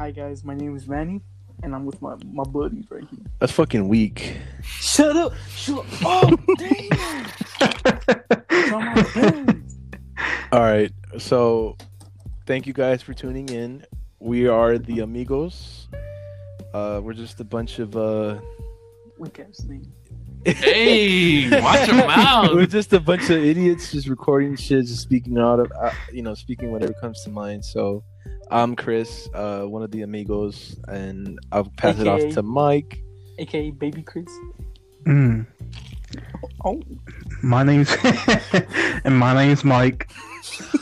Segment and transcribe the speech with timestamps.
[0.00, 1.20] Hi guys, my name is Manny,
[1.62, 3.20] and I'm with my my buddies right here.
[3.38, 4.38] That's fucking weak.
[4.62, 5.34] Shut up!
[5.54, 6.40] Shut up!
[6.56, 7.24] Damn!
[8.48, 9.66] Come on, damn.
[10.52, 10.90] All right.
[11.18, 11.76] So,
[12.46, 13.84] thank you guys for tuning in.
[14.20, 15.88] We are the Amigos.
[16.72, 18.40] Uh, we're just a bunch of uh,
[19.18, 19.82] We can't sleep.
[20.46, 22.54] Hey, watch your mouth.
[22.54, 26.22] we're just a bunch of idiots just recording shit, just speaking out of, uh, you
[26.22, 27.62] know, speaking whatever comes to mind.
[27.62, 28.02] So,
[28.50, 33.02] I'm Chris, uh, one of the Amigos, and I'll pass it off to Mike.
[33.38, 34.26] aka Baby Chris.
[35.06, 35.46] Mm,
[36.64, 36.82] Oh,
[37.42, 37.94] my name's
[39.04, 40.10] and my name's Mike.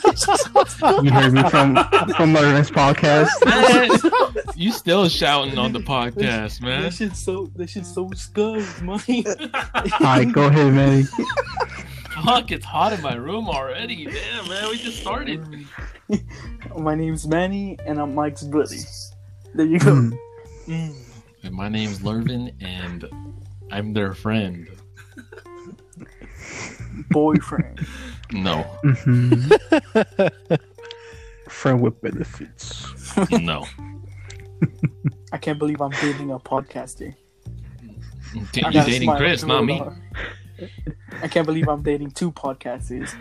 [0.03, 1.75] You heard me from
[2.15, 3.29] from Lervin's podcast.
[3.45, 6.81] Man, you still shouting on the podcast, man.
[6.83, 9.01] that shit's so that shit's so scuzz, man.
[9.75, 11.05] All right, go ahead, Manny.
[12.25, 14.05] Fuck, it's hot in my room already.
[14.05, 15.45] Damn, man, we just started.
[16.77, 18.79] my name's Manny, and I'm Mike's buddy.
[19.53, 19.93] There you go.
[19.93, 20.17] Mm,
[20.67, 20.93] Mm.
[21.43, 23.05] And my name's Lervin, and
[23.71, 24.67] I'm their friend.
[27.11, 27.87] Boyfriend.
[28.33, 30.59] No, mhm.
[31.49, 32.85] Friend with benefits.
[33.31, 33.65] no.
[35.31, 37.15] I can't believe I'm dating a podcaster.
[38.33, 39.81] You I gotta dating Chris, not it me.
[40.61, 40.93] All.
[41.21, 43.13] I can't believe I'm dating two podcasters.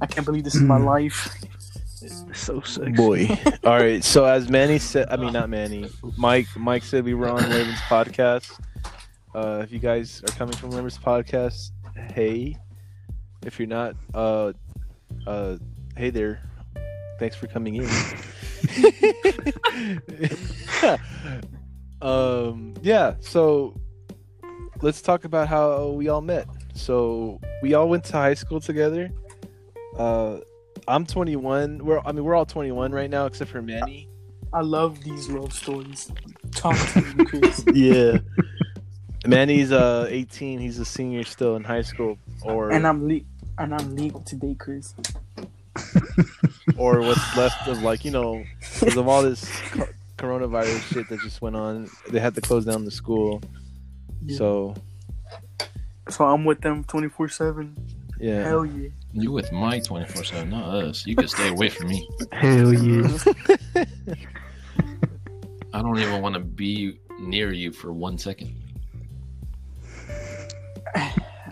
[0.00, 0.84] I can't believe this is my Mm.
[0.86, 1.34] life.
[2.32, 2.92] So sexy.
[2.92, 3.28] Boy.
[3.64, 4.02] All right.
[4.02, 6.46] So as Manny said, I mean not Manny, Mike.
[6.56, 8.58] Mike said we were on Raven's podcast.
[9.34, 11.70] Uh, if you guys are coming from Raven's podcast,
[12.14, 12.56] hey.
[13.44, 14.52] If you're not, uh,
[15.26, 15.56] uh,
[15.96, 16.40] hey there.
[17.18, 17.88] Thanks for coming in.
[22.02, 22.74] um.
[22.82, 23.14] Yeah.
[23.20, 23.78] So
[24.82, 26.46] let's talk about how we all met.
[26.74, 29.10] So we all went to high school together.
[29.96, 30.38] Uh,
[30.88, 31.84] I'm 21.
[31.84, 34.08] We're I mean we're all 21 right now except for Manny.
[34.52, 36.10] I love these love stories.
[36.54, 37.64] Talk to me, Chris.
[37.72, 38.18] Yeah.
[39.26, 40.58] Manny's uh 18.
[40.60, 43.20] He's a senior still in high school or and I'm le-
[43.58, 44.94] and I'm legal today, Chris.
[46.76, 48.42] or what's left of like, you know,
[48.80, 49.86] because of all this co-
[50.18, 53.42] coronavirus shit that just went on, they had to close down the school.
[54.22, 54.36] Yeah.
[54.38, 54.74] So,
[56.10, 57.76] So I'm with them 24 seven.
[58.18, 58.42] yeah.
[58.44, 58.88] Hell yeah.
[59.12, 61.06] You with Mike 24 7, not us.
[61.06, 62.08] You can stay away from me.
[62.32, 63.18] Hell yeah.
[65.72, 68.54] I don't even want to be near you for one second.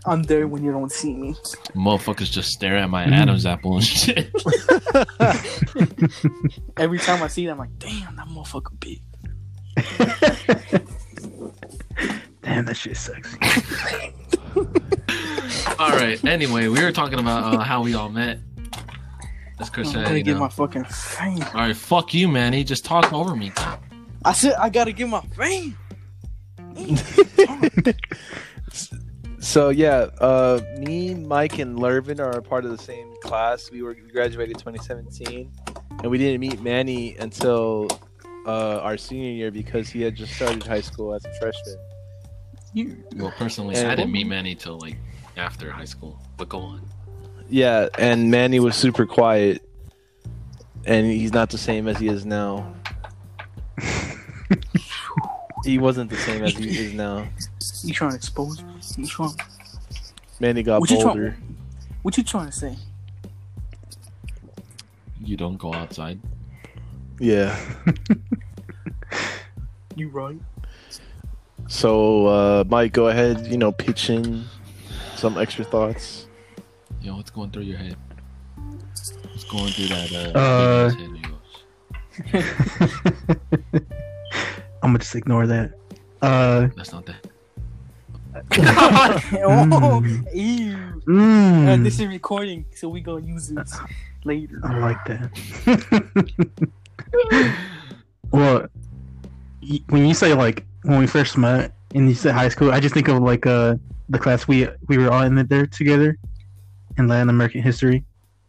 [0.06, 1.34] I'm there when you don't see me.
[1.74, 3.12] Motherfuckers just stare at my Mm.
[3.12, 4.26] Adam's apple and shit.
[6.76, 9.02] Every time I see them, I'm like, damn, that motherfucker big.
[12.42, 13.38] Damn, that shit's sexy.
[15.78, 16.22] all right.
[16.24, 18.38] Anyway, we were talking about uh, how we all met.
[19.58, 20.40] As Chris I'm said, gonna you get know.
[20.40, 21.42] my fucking fame.
[21.42, 22.52] All right, fuck you, man.
[22.52, 23.52] He just talked over me.
[24.24, 25.76] I said I gotta get my fame.
[29.40, 33.70] So yeah, uh, me, Mike, and Lervin are a part of the same class.
[33.70, 35.50] We were we graduated 2017,
[36.02, 37.88] and we didn't meet Manny until
[38.46, 41.78] uh, our senior year because he had just started high school as a freshman.
[42.74, 44.96] You, Well, personally, And- I didn't meet Manny till like
[45.36, 46.20] after high school.
[46.36, 46.82] But go on.
[47.48, 49.62] Yeah, and Manny was super quiet,
[50.84, 52.74] and he's not the same as he is now.
[55.64, 57.26] he wasn't the same as he is now.
[57.82, 58.72] you trying to expose me?
[58.98, 59.34] You trying,
[60.40, 61.36] Manny got What you trying- bolder.
[62.02, 62.76] what you trying to say?
[65.24, 66.20] You don't go outside.
[67.18, 67.58] Yeah.
[69.96, 70.38] You right?
[71.68, 73.46] So, uh, Mike, go ahead.
[73.46, 74.44] You know, pitch in
[75.16, 76.26] some extra thoughts.
[77.02, 77.96] Yo, what's going through your head?
[79.30, 80.34] What's going through that?
[80.34, 80.98] Uh, Uh, baby's
[82.32, 82.44] head,
[84.82, 85.72] I'm gonna just ignore that.
[86.20, 87.24] Uh, That's not that.
[89.44, 90.02] oh,
[90.34, 90.74] ew.
[90.74, 93.76] Uh, mm, this is recording, so we gonna use this
[94.24, 94.60] later.
[94.64, 95.30] I like that.
[98.32, 98.66] well,
[99.62, 102.80] y- when you say like when we first met and you said high school, I
[102.80, 103.76] just think of like uh
[104.08, 106.16] the class we we were all in there together
[106.96, 108.04] in Latin American history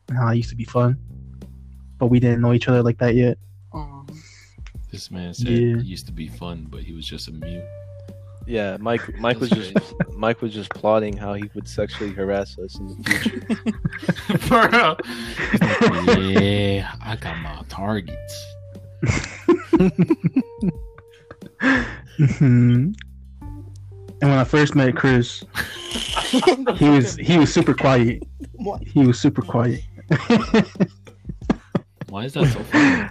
[0.07, 0.97] and how it used to be fun,
[1.97, 3.37] but we didn't know each other like that yet.
[3.73, 4.07] Um,
[4.91, 5.77] This man said Yeah.
[5.77, 7.63] it used to be fun, but he was just a mute.
[8.47, 9.19] Yeah, Mike.
[9.19, 9.73] Mike was just
[10.15, 13.45] Mike was just plotting how he would sexually harass us in the future.
[14.47, 14.95] Bro.
[16.31, 18.45] yeah, I got my targets.
[22.19, 22.91] Hmm
[24.21, 25.43] And when I first met Chris,
[26.75, 28.23] he was he was super quiet.
[28.53, 28.83] What?
[28.83, 29.81] He was super quiet.
[32.09, 33.09] Why is that so funny?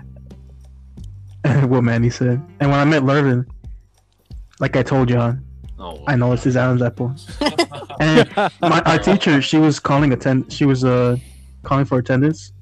[1.68, 2.42] what Manny said.
[2.60, 3.46] And when I met Lervin,
[4.60, 5.44] like I told John,
[5.78, 7.14] Oh, I noticed his Adam's apple.
[8.00, 10.52] And my our teacher, she was calling attend.
[10.52, 11.16] She was uh
[11.64, 12.52] calling for attendance,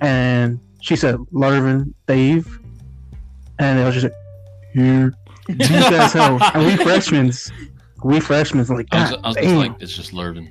[0.00, 2.58] and she said Lervin, Dave,
[3.58, 4.14] and I was just like,
[4.72, 5.12] here,
[5.58, 6.38] deep as hell.
[6.54, 7.32] And we freshmen,
[8.04, 10.50] we freshmen, like I was, I was just like, it's just Lervin.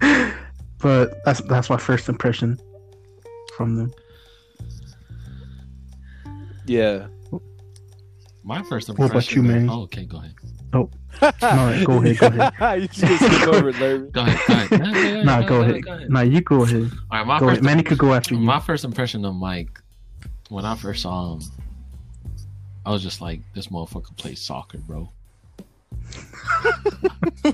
[0.78, 2.58] but that's that's my first impression
[3.56, 3.92] from them.
[6.66, 7.06] Yeah.
[8.44, 9.68] My first What about you, Manny?
[9.68, 10.34] Oh, okay, go ahead.
[10.72, 10.90] Oh.
[11.20, 12.80] No, go ahead, go ahead.
[12.82, 14.10] you just skip over it, Larry.
[14.10, 14.70] Go ahead.
[14.70, 15.24] Go ahead.
[15.24, 15.82] Nah, no, go ahead.
[15.84, 16.10] Go ahead.
[16.10, 16.90] Nah, you go ahead.
[17.10, 17.64] All right, my Go first ahead.
[17.64, 18.40] Manny could go after you.
[18.40, 19.80] My first impression of Mike,
[20.48, 21.40] when I first saw him,
[22.86, 25.10] I was just like, this motherfucker plays soccer, bro.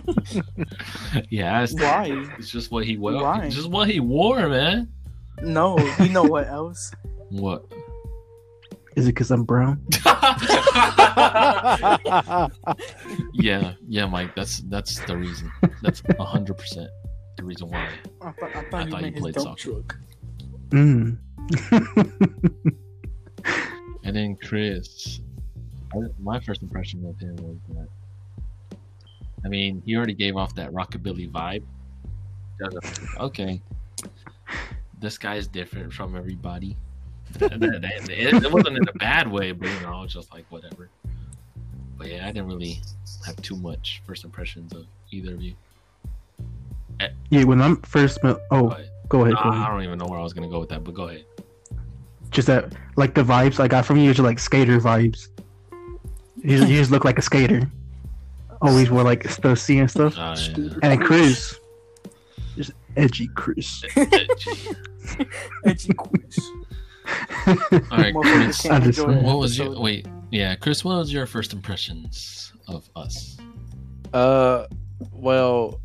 [1.31, 2.27] yeah, it's, Why?
[2.39, 3.15] it's just what he wore.
[3.15, 3.47] Why?
[3.47, 4.93] It's just what he wore, man.
[5.43, 6.93] No, you know what else?
[7.31, 7.65] What?
[8.95, 9.81] Is it because I'm brown?
[13.33, 14.35] yeah, yeah, Mike.
[14.37, 15.51] That's that's the reason.
[15.81, 16.91] That's hundred percent
[17.39, 17.89] the reason why.
[18.21, 19.57] I thought, I thought I you thought meant you played soccer.
[19.57, 19.97] truck.
[20.69, 21.17] Mm.
[24.05, 25.21] And then Chris,
[25.95, 27.89] I, my first impression of him was that.
[29.45, 31.63] I mean, he already gave off that rockabilly vibe.
[32.63, 33.61] I was like, Okay,
[35.01, 36.77] this guy's different from everybody.
[37.39, 40.13] That- that- that- it, it wasn't in a bad way, but you know, I was
[40.13, 40.89] just like, whatever.
[41.97, 42.81] But yeah, I didn't really
[43.27, 45.55] have too much first impressions of either of you.
[47.31, 48.37] yeah, when I'm first met.
[48.51, 48.77] Oh,
[49.09, 49.35] go ahead.
[49.39, 51.25] I, I don't even know where I was gonna go with that, but go ahead.
[52.33, 55.29] Just that, like the vibes I got from you, is like skater vibes.
[56.43, 57.71] You just, you just look like a skater.
[58.61, 60.17] Always wore like stuff, and stuff.
[60.17, 60.79] Uh, Scooter.
[60.83, 61.59] And then Chris,
[62.57, 63.83] just edgy Chris.
[63.97, 64.05] yeah.
[65.65, 66.39] Edgy quiz.
[67.47, 67.55] All
[67.91, 68.63] right, Chris.
[68.63, 70.07] can't I just- enjoy an What was your wait?
[70.31, 70.85] Yeah, Chris.
[70.85, 73.37] What was your first impressions of us?
[74.15, 74.67] Uh,
[75.13, 75.81] well,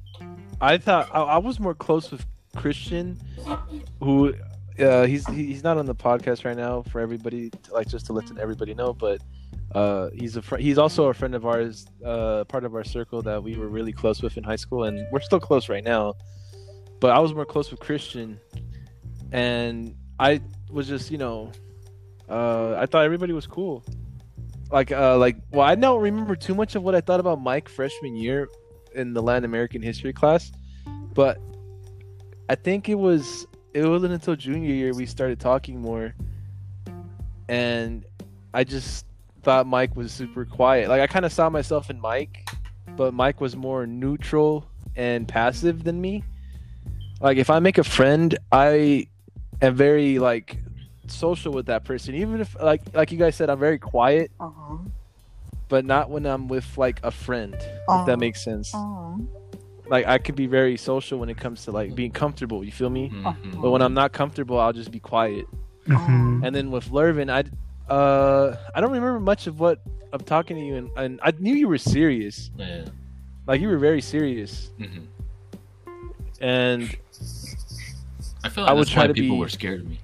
[0.62, 3.20] I thought I, I was more close with Christian,
[4.00, 4.34] who,
[4.80, 8.14] uh, he's he's not on the podcast right now for everybody, to, like just to
[8.14, 9.22] let everybody know, but.
[9.76, 13.22] Uh, he's a fr- he's also a friend of ours, uh, part of our circle
[13.22, 16.14] that we were really close with in high school, and we're still close right now.
[17.02, 18.40] But I was more close with Christian,
[19.34, 20.40] and I
[20.72, 21.52] was just you know,
[22.30, 23.84] uh, I thought everybody was cool.
[24.72, 27.68] Like uh, like well, I don't remember too much of what I thought about Mike
[27.68, 28.48] freshman year
[28.96, 30.50] in the Latin American history class,
[31.14, 31.40] but
[32.50, 33.46] I think it was
[33.84, 36.14] it wasn't until junior year we started talking more,
[37.50, 38.06] and
[38.54, 39.06] I just
[39.44, 40.90] thought Mike was super quiet.
[40.90, 42.50] Like I kind of saw myself in Mike,
[42.96, 44.66] but Mike was more neutral
[44.96, 46.24] and passive than me.
[47.22, 49.08] Like if I make a friend, I
[49.62, 50.58] am very like
[51.08, 52.16] social with that person.
[52.16, 54.78] Even if like like you guys said, I'm very quiet, Uh-huh.
[55.70, 57.56] but not when I'm with like a friend.
[57.56, 58.74] If that makes sense.
[58.74, 59.18] Uh-huh.
[59.90, 62.64] Like I could be very social when it comes to like being comfortable.
[62.64, 63.10] You feel me?
[63.14, 63.62] Mhm.
[63.62, 65.46] But when I'm not comfortable, I'll just be quiet.
[65.88, 66.46] Mhm.
[66.46, 67.44] And then with Lervin, I
[67.94, 69.80] uh I don't remember much of what
[70.14, 72.50] of talking to you, and, and I knew you were serious.
[72.58, 72.86] Yeah.
[73.48, 75.06] Like you were very serious, hmm
[76.40, 76.96] and
[78.44, 80.00] I feel like I would that's try why to people be- were scared of me.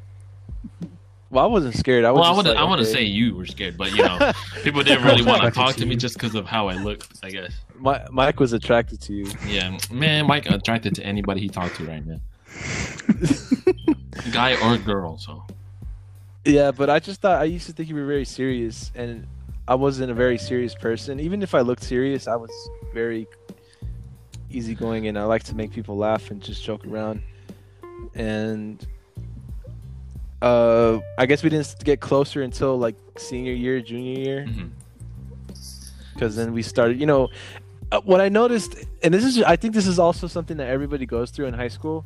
[1.29, 2.05] well, I wasn't scared.
[2.05, 2.21] I was.
[2.21, 2.55] Well, I just wouldn't.
[2.55, 2.93] like, want to okay.
[2.99, 4.31] say you were scared, but you know,
[4.63, 7.09] people didn't really want to talk to to me just because of how I looked.
[7.23, 7.53] I guess.
[7.83, 9.25] Mi- Mike was attracted to you.
[9.45, 12.19] Yeah, man, Mike attracted to anybody he talked to right now,
[14.31, 15.17] guy or girl.
[15.17, 15.43] So
[16.45, 19.27] Yeah, but I just thought I used to think you were very serious, and
[19.67, 21.19] I wasn't a very serious person.
[21.19, 22.51] Even if I looked serious, I was
[22.93, 23.27] very
[24.49, 27.21] easygoing, and I like to make people laugh and just joke around.
[28.15, 28.85] And
[30.41, 34.69] uh, I guess we didn't get closer until like senior year, junior year, mhm.
[36.13, 36.99] because then we started.
[36.99, 37.29] You know,
[38.01, 41.31] what I noticed, and this is, I think this is also something that everybody goes
[41.31, 42.05] through in high school,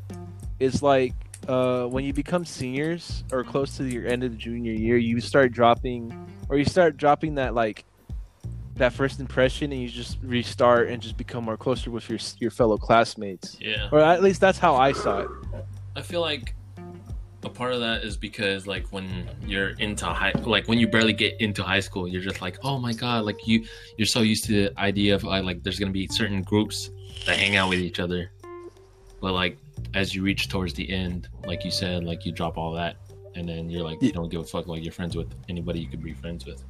[0.59, 1.13] is like
[1.47, 5.19] uh, when you become seniors or close to your end of the junior year, you
[5.21, 6.11] start dropping,
[6.49, 7.85] or you start dropping that like
[8.75, 12.51] that first impression, and you just restart and just become more closer with your your
[12.51, 13.89] fellow classmates, yeah.
[13.91, 15.29] or at least that's how I saw it.
[15.95, 16.53] I feel like
[17.43, 21.13] a part of that is because like when you're into high like when you barely
[21.13, 23.63] get into high school you're just like oh my god like you
[23.97, 26.89] you're so used to the idea of uh, like there's gonna be certain groups
[27.25, 28.31] that hang out with each other
[29.21, 29.57] but like
[29.93, 32.97] as you reach towards the end like you said like you drop all that
[33.35, 35.87] and then you're like you don't give a fuck like you're friends with anybody you
[35.87, 36.63] could be friends with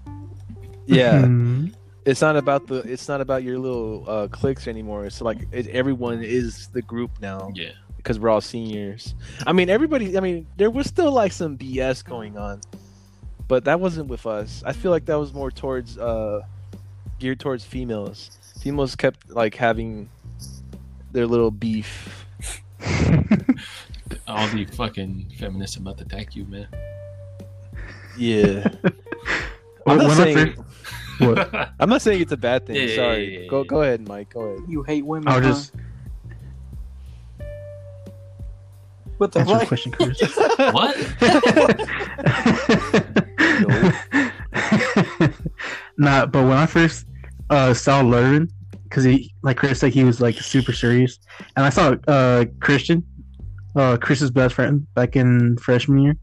[0.85, 1.73] Yeah, Mhm.
[2.05, 5.05] it's not about the it's not about your little uh, cliques anymore.
[5.05, 7.51] It's like it, everyone is the group now.
[7.55, 7.71] yeah
[8.07, 9.15] because we're all seniors.
[9.45, 10.17] I mean, everybody.
[10.17, 12.61] I mean, there was still like some BS going on,
[13.49, 14.63] but that wasn't with us.
[14.65, 16.43] I feel like that was more towards uh,
[17.19, 18.31] geared towards females.
[18.61, 20.09] Females kept like having
[21.11, 22.25] their little beef.
[24.25, 26.69] All the fucking feminists about to attack you, man.
[28.17, 28.69] Yeah,
[29.85, 30.55] I'm not saying
[31.17, 31.71] what?
[31.79, 32.77] I'm not saying it's a bad thing.
[32.77, 33.33] Yeah, yeah, Sorry.
[33.33, 34.29] yeah, yeah, go go ahead, Mike.
[34.29, 34.61] Go ahead.
[34.69, 35.27] You hate women.
[35.27, 35.49] I'll huh?
[35.49, 35.73] just
[39.17, 39.67] What the answer fuck?
[39.67, 40.19] question, Chris.
[40.57, 40.95] what?
[45.97, 47.05] nah, but when I first
[47.49, 48.51] uh, saw Lervin,
[48.83, 51.19] because he, like Chris said, he was like super serious,
[51.55, 53.03] and I saw uh, Christian,
[53.75, 56.17] uh, Chris's best friend back in freshman year,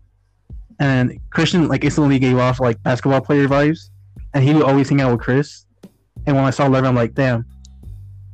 [0.79, 3.91] and Christian like instantly gave off like basketball player vibes,
[4.35, 5.67] and he would always hang out with Chris.
[6.27, 7.45] And when I saw Lervin, I'm like, damn,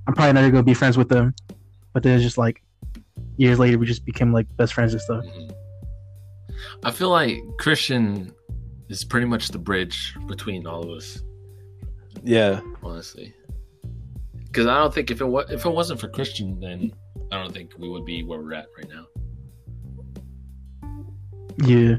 [0.07, 1.35] I'm probably never gonna be friends with them.
[1.93, 2.63] But then it's just like
[3.41, 5.25] years later, we just became like best friends and stuff.
[5.25, 5.51] Mhm.
[6.85, 8.33] I feel like Christian
[8.89, 11.23] is pretty much the bridge between all of us,
[12.23, 12.61] Yeah.
[12.83, 13.33] honestly.
[14.45, 16.93] Because I don't think if it wa- if it wasn't for Christian, then
[17.33, 19.07] I don't think we would be where we're at right now.
[21.65, 21.97] Yeah.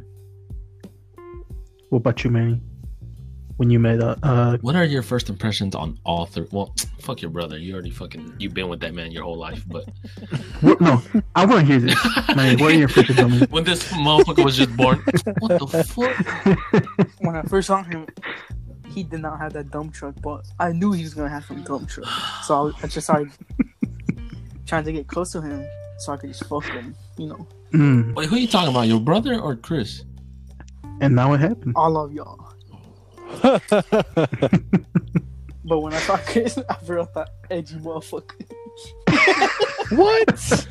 [1.90, 2.62] What about you, Manny?
[3.58, 6.48] When you met uh, uh What are your first impressions on all three?
[6.52, 7.58] Well, fuck your brother.
[7.58, 9.64] You already fucking you've been with that man your whole life.
[9.68, 9.86] But
[10.62, 11.02] what, no,
[11.36, 12.36] I want to hear this.
[12.36, 13.46] Manny, what are your first on me?
[13.50, 15.04] when this motherfucker was just born,
[15.40, 17.08] what the fuck?
[17.20, 18.08] When I first saw him,
[18.90, 21.64] he did not have that dump truck, but I knew he was gonna have some
[21.64, 22.08] dump truck.
[22.44, 23.32] So I, I just started
[24.66, 25.66] trying to get close to him
[26.00, 27.48] so I could just fuck him, you know.
[27.74, 28.88] Mm, Wait, who are you talking about?
[28.88, 30.04] Your brother or Chris?
[31.00, 31.74] and now it happened?
[31.76, 32.51] All of y'all.
[35.64, 38.34] But when I saw Chris, I felt that edgy motherfucker.
[39.96, 40.68] what?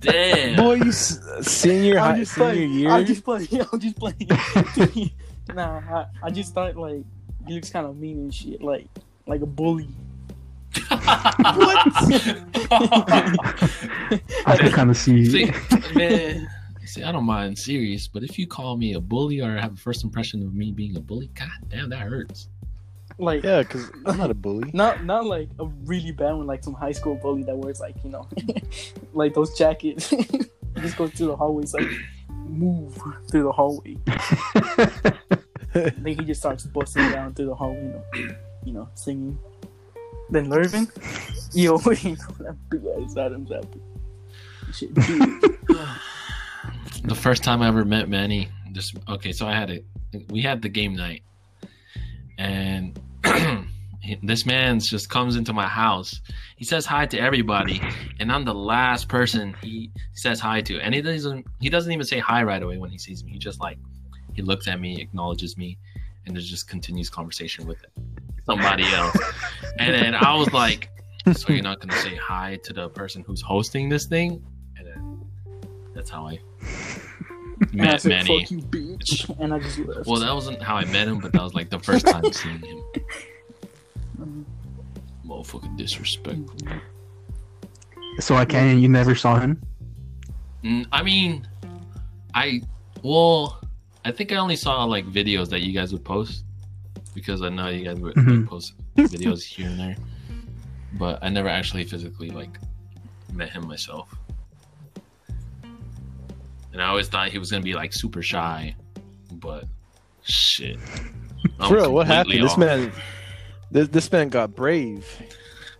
[0.00, 0.56] Damn.
[0.56, 2.72] Boy, you s- senior I'm high just senior playing.
[2.72, 2.90] year.
[2.90, 3.48] I'm just playing.
[3.72, 5.10] I'm just playing.
[5.54, 7.04] nah, I, I just thought like
[7.46, 8.88] he looks kind of mean and shit, like
[9.26, 9.88] like a bully.
[10.88, 10.98] What?
[14.46, 15.26] I can kind of see.
[15.26, 15.52] See,
[15.94, 16.48] man.
[16.90, 19.76] See, I don't mind serious, but if you call me a bully or have a
[19.76, 22.48] first impression of me being a bully, god damn, that hurts.
[23.16, 24.72] Like Yeah, because I'm not a bully.
[24.74, 27.94] not not like a really bad one, like some high school bully that wears like
[28.02, 28.26] you know,
[29.12, 30.12] like those jackets.
[30.80, 31.86] just goes through the hallways like
[32.28, 33.96] move through the hallway.
[35.72, 39.38] then he just starts busting down through the hallway, you know, you know singing.
[40.30, 40.90] Then Lervin,
[41.54, 43.80] yo, you know that big ass Adam's apple.
[44.72, 45.56] Shit, big.
[47.04, 49.84] The first time I ever met Manny, just okay, so I had it.
[50.28, 51.22] we had the game night,
[52.38, 53.00] and
[54.22, 56.20] this man's just comes into my house.
[56.56, 57.80] He says hi to everybody,
[58.20, 62.04] and I'm the last person he says hi to, and he doesn't he doesn't even
[62.04, 63.32] say hi right away when he sees me.
[63.32, 63.78] He just like
[64.34, 65.78] he looks at me, acknowledges me,
[66.26, 67.82] and just continues conversation with
[68.44, 69.16] somebody else.
[69.78, 70.90] and then I was like,
[71.32, 74.44] "So you're not gonna say hi to the person who's hosting this thing?"
[76.00, 76.40] And then that's how I
[77.72, 78.40] met Manny.
[78.40, 80.06] "Fuck you, bitch," and I just left.
[80.06, 82.58] Well, that wasn't how I met him, but that was like the first time seeing
[82.60, 82.82] him.
[84.20, 84.46] Um,
[85.26, 86.56] Motherfucking disrespectful.
[88.18, 88.80] so I can't.
[88.80, 89.60] You never saw him.
[90.64, 91.46] Mm, I mean,
[92.34, 92.62] I
[93.02, 93.60] well,
[94.04, 96.44] I think I only saw like videos that you guys would post
[97.14, 98.46] because I know you guys would like, Mhm.
[98.48, 99.96] post videos here and there,
[100.94, 102.58] but I never actually physically like
[103.32, 104.14] met him myself.
[106.80, 108.74] And I always thought he was gonna be like super shy,
[109.32, 109.64] but
[110.22, 110.78] shit.
[111.60, 112.48] I'm Bro, what completely happened?
[112.48, 112.92] This man,
[113.70, 115.06] this this man got brave.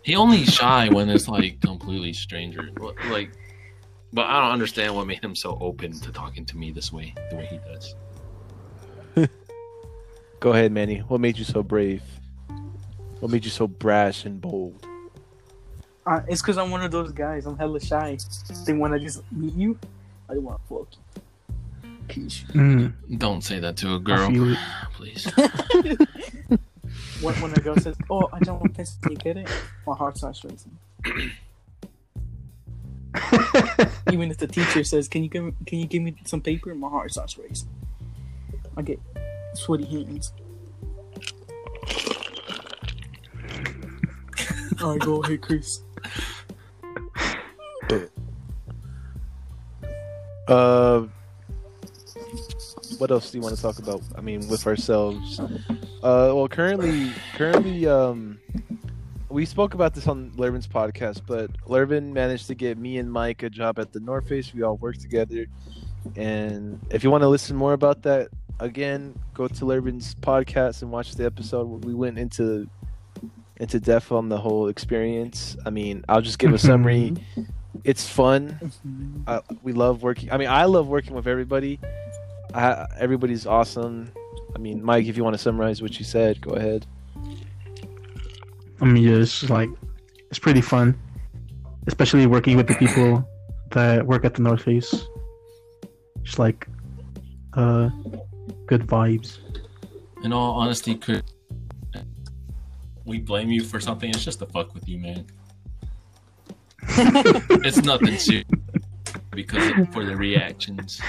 [0.02, 2.68] He only shy when it's like completely stranger.
[3.08, 3.30] Like,
[4.12, 7.14] but I don't understand what made him so open to talking to me this way,
[7.30, 7.94] the way he does.
[10.40, 10.98] Go ahead, Manny.
[10.98, 12.02] What made you so brave?
[13.20, 14.86] What made you so brash and bold?
[16.04, 17.46] Uh, it's because I'm one of those guys.
[17.46, 18.18] I'm hella shy.
[18.66, 19.78] Then when I just meet you,
[20.30, 20.88] I want to fuck
[21.84, 21.90] you.
[22.08, 22.60] Kiss you.
[22.60, 24.30] Mm, Don't say that to a girl,
[24.94, 25.30] please.
[27.22, 29.48] When, when a girl says, "Oh, I don't want pencil," you get it?
[29.86, 30.76] My heart starts racing.
[34.10, 36.74] Even if the teacher says, "Can you give me, can you give me some paper?"
[36.74, 37.68] My heart starts racing.
[38.76, 38.98] I get
[39.54, 40.32] sweaty hands.
[44.82, 45.82] All right, go ahead, Chris.
[50.50, 51.06] Uh,
[52.98, 54.02] what else do you want to talk about?
[54.16, 55.38] I mean, with ourselves.
[55.38, 58.38] Uh, well, currently, currently, um,
[59.28, 63.44] we spoke about this on Lervin's podcast, but Lervin managed to get me and Mike
[63.44, 64.52] a job at the North Face.
[64.52, 65.46] We all worked together.
[66.16, 68.28] And if you want to listen more about that,
[68.58, 72.68] again, go to Lervin's podcast and watch the episode where we went into
[73.58, 75.56] into depth on the whole experience.
[75.66, 77.14] I mean, I'll just give a summary.
[77.84, 78.72] It's fun.
[79.26, 80.30] I, we love working.
[80.32, 81.78] I mean, I love working with everybody.
[82.54, 84.10] I, everybody's awesome.
[84.54, 86.86] I mean, Mike, if you want to summarize what you said, go ahead.
[88.80, 89.68] I mean, yeah, it's like
[90.30, 90.98] it's pretty fun,
[91.86, 93.28] especially working with the people
[93.70, 95.04] that work at the North Face.
[96.22, 96.66] Just like
[97.54, 97.90] uh,
[98.66, 99.38] good vibes.
[100.22, 101.22] In all honesty, Chris,
[103.04, 104.10] we blame you for something.
[104.10, 105.26] It's just to fuck with you, man.
[107.64, 108.46] It's nothing serious
[109.30, 111.00] because of, for the reactions.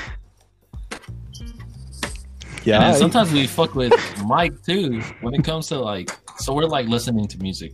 [2.64, 3.94] Yeah, And sometimes we fuck with
[4.24, 6.12] Mike too when it comes to like.
[6.38, 7.74] So we're like listening to music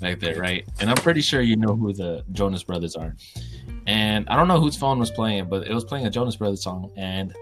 [0.00, 0.64] like that, right?
[0.80, 3.16] And I'm pretty sure you know who the Jonas Brothers are.
[3.86, 6.62] And I don't know whose phone was playing, but it was playing a Jonas Brothers
[6.62, 6.92] song.
[6.96, 7.34] And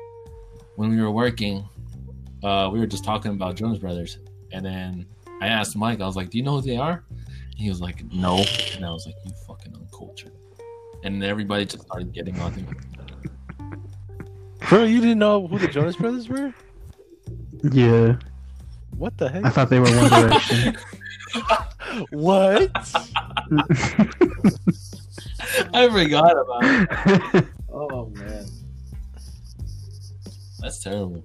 [0.76, 1.68] when we were working,
[2.42, 4.18] uh, we were just talking about Jonas Brothers.
[4.52, 5.06] And then
[5.42, 7.80] I asked Mike, I was like, "Do you know who they are?" And he was
[7.80, 8.42] like, "No."
[8.74, 10.32] And I was like, "You fucking uncultured."
[11.04, 12.66] And everybody just started getting on him.
[14.68, 16.52] bro, you didn't know who the Jonas Brothers were?
[17.62, 18.16] Yeah,
[18.96, 19.44] What the heck?
[19.44, 20.76] I thought they were One Direction.
[22.10, 22.70] what?
[25.74, 26.64] I forgot about
[27.34, 27.46] it.
[27.72, 28.46] Oh man.
[30.60, 31.24] That's terrible.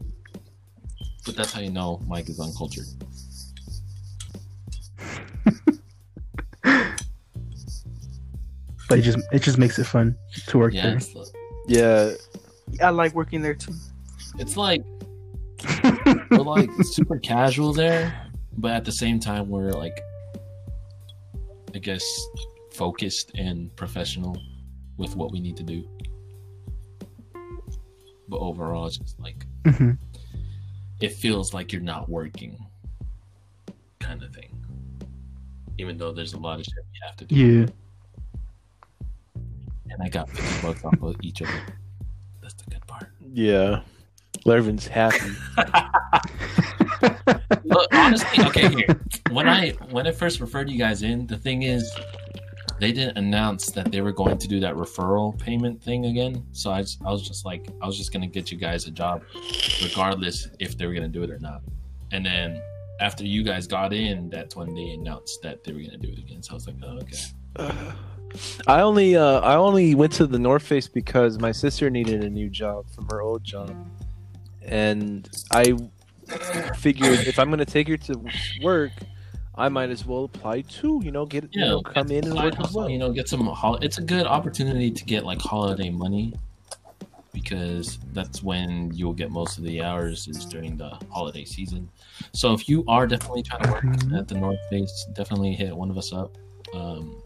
[1.26, 2.86] But that's how you know Mike is uncultured.
[8.90, 10.16] but it just it just makes it fun
[10.48, 10.98] to work Yeah, there.
[10.98, 11.32] it's, the-
[11.68, 12.12] Yeah,
[12.86, 13.74] I like working there too.
[14.38, 14.84] it's like
[16.32, 18.14] we're like super casual there,
[18.58, 20.00] but at the same time we're like,
[21.74, 22.04] I guess,
[22.74, 24.38] focused and professional
[24.98, 25.88] with what we need to do.
[28.28, 29.98] But overall, it's just like Mhm.
[31.02, 32.58] it feels like you're not working,
[34.00, 34.52] kind of thing.
[35.78, 37.66] Even though there's a lot of shit we have to do, Yeah,
[39.96, 41.62] and I got fifty bucks off of each of them.
[42.42, 43.08] That's the good part.
[43.34, 43.82] yeah.
[44.46, 45.32] Lervin's happy.
[47.64, 49.02] Look, honestly, okay, here.
[49.32, 51.92] When I when I first referred you guys in, the thing is,
[52.80, 56.46] they didn't announce that they were going to do that referral payment thing again.
[56.52, 58.92] So I, just, I was just like, I was just gonna get you guys a
[58.92, 59.24] job,
[59.82, 61.62] regardless if they were gonna do it or not.
[62.12, 62.62] And then
[63.00, 66.20] after you guys got in, that's when they announced that they were gonna do it
[66.20, 66.44] again.
[66.44, 67.18] So I was like, oh, okay.
[67.58, 67.94] Uh,
[68.68, 72.30] I only uh, I only went to the North Face because my sister needed a
[72.30, 73.76] new job from her old job,
[74.64, 75.76] and I
[76.78, 78.22] figured if I'm gonna take her to
[78.62, 78.92] work,
[79.56, 81.02] I might as well apply too.
[81.04, 82.90] You know, get you know come in and work as hustle, well.
[82.90, 83.46] You know, get some.
[83.46, 86.34] Hol- it's a good opportunity to get like holiday money
[87.36, 91.90] because that's when you'll get most of the hours is during the holiday season.
[92.32, 93.86] So if you are definitely trying to work
[94.18, 96.38] at the North Face, definitely hit one of us up.
[96.74, 97.22] Um,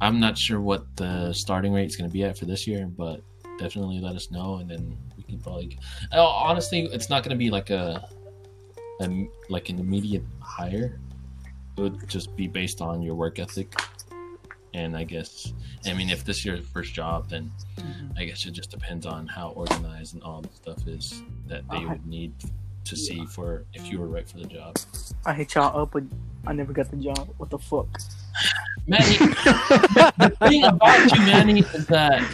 [0.00, 2.86] I'm not sure what the starting rate is going to be at for this year,
[2.86, 3.20] but
[3.58, 5.78] definitely let us know, and then we can probably.
[6.12, 8.08] Oh, honestly, it's not going to be like a,
[9.00, 10.98] a like an immediate hire.
[11.76, 13.74] It would just be based on your work ethic,
[14.74, 15.52] and I guess
[15.84, 18.08] I mean if this is your first job, then mm-hmm.
[18.16, 21.84] I guess it just depends on how organized and all the stuff is that they
[21.84, 22.32] would need
[22.84, 24.76] to see for if you were right for the job.
[25.26, 26.04] I hit y'all up, but
[26.48, 27.28] I never got the job.
[27.36, 27.86] What the fuck?
[28.86, 32.24] Manny, the thing about you, Manny, is that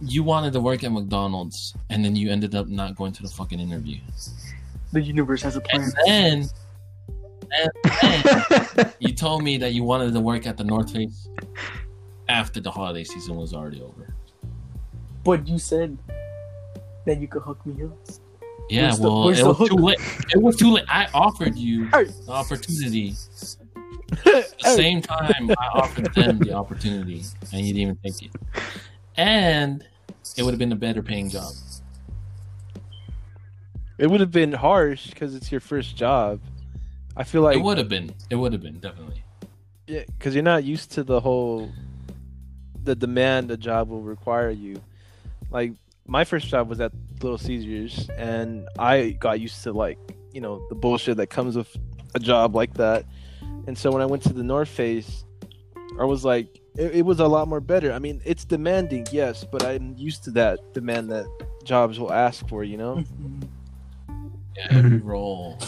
[0.00, 3.28] you wanted to work at McDonald's and then you ended up not going to the
[3.28, 3.98] fucking interview.
[4.92, 5.92] The universe has a And plan.
[6.06, 6.48] then,
[8.02, 8.24] and
[8.74, 11.28] then you told me that you wanted to work at the North Face
[12.28, 14.12] after the holiday season was already over.
[15.22, 15.96] But you said
[17.04, 17.96] that you could hook me up.
[18.68, 19.98] Yeah, the- well, it was too late.
[20.34, 20.84] It was too late.
[20.88, 22.04] I offered you Hey.
[22.04, 23.14] the opportunity.
[24.24, 28.30] At the same time, I offered them the opportunity, and you didn't even take it.
[29.16, 29.84] And
[30.36, 31.52] it would have been a better paying job.
[33.98, 36.40] It would have been harsh because it's your first job.
[37.16, 38.14] I feel like it would have been.
[38.30, 39.22] It would have been definitely.
[39.86, 41.70] Yeah, because you're not used to the whole
[42.84, 44.80] the demand a job will require you.
[45.50, 45.72] Like
[46.06, 46.92] my first job was at
[47.22, 49.98] Little Caesars, and I got used to like
[50.32, 51.74] you know the bullshit that comes with
[52.14, 53.04] a job like that.
[53.66, 55.24] And so when I went to the North Face,
[55.98, 57.92] I was like, it, it was a lot more better.
[57.92, 61.26] I mean, it's demanding, yes, but I'm used to that demand that
[61.64, 62.64] jobs will ask for.
[62.64, 63.04] You know?
[64.56, 65.58] Yeah, every role,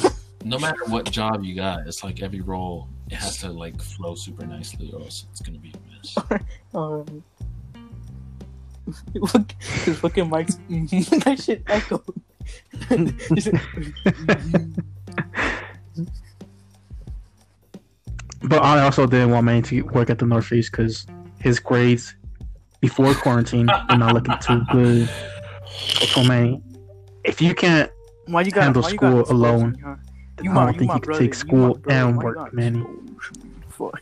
[0.44, 4.14] no matter what job you got, it's like every role it has to like flow
[4.14, 6.42] super nicely, or else it's gonna be a mess.
[6.74, 7.22] Um,
[9.14, 12.02] look, his fucking mic's that shit echo.
[18.42, 21.06] But I also didn't want Manny to work at the North Face because
[21.40, 22.14] his grades
[22.80, 25.10] before quarantine were not looking too good.
[26.12, 26.62] Told Manny,
[27.24, 27.90] if you can't,
[28.26, 29.76] why you got Handle why you school got alone.
[29.84, 29.96] Huh?
[30.40, 32.84] I don't think you could take school and work, Manny.
[33.68, 34.00] Fuck.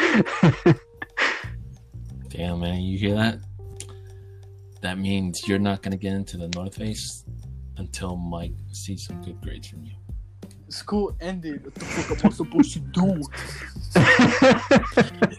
[2.28, 3.38] Damn, man, you hear that?
[4.80, 7.24] That means you're not gonna get into the North Face
[7.76, 9.92] until Mike sees some good grades from you.
[10.68, 11.64] School ended.
[11.64, 13.22] What the fuck am I supposed to do?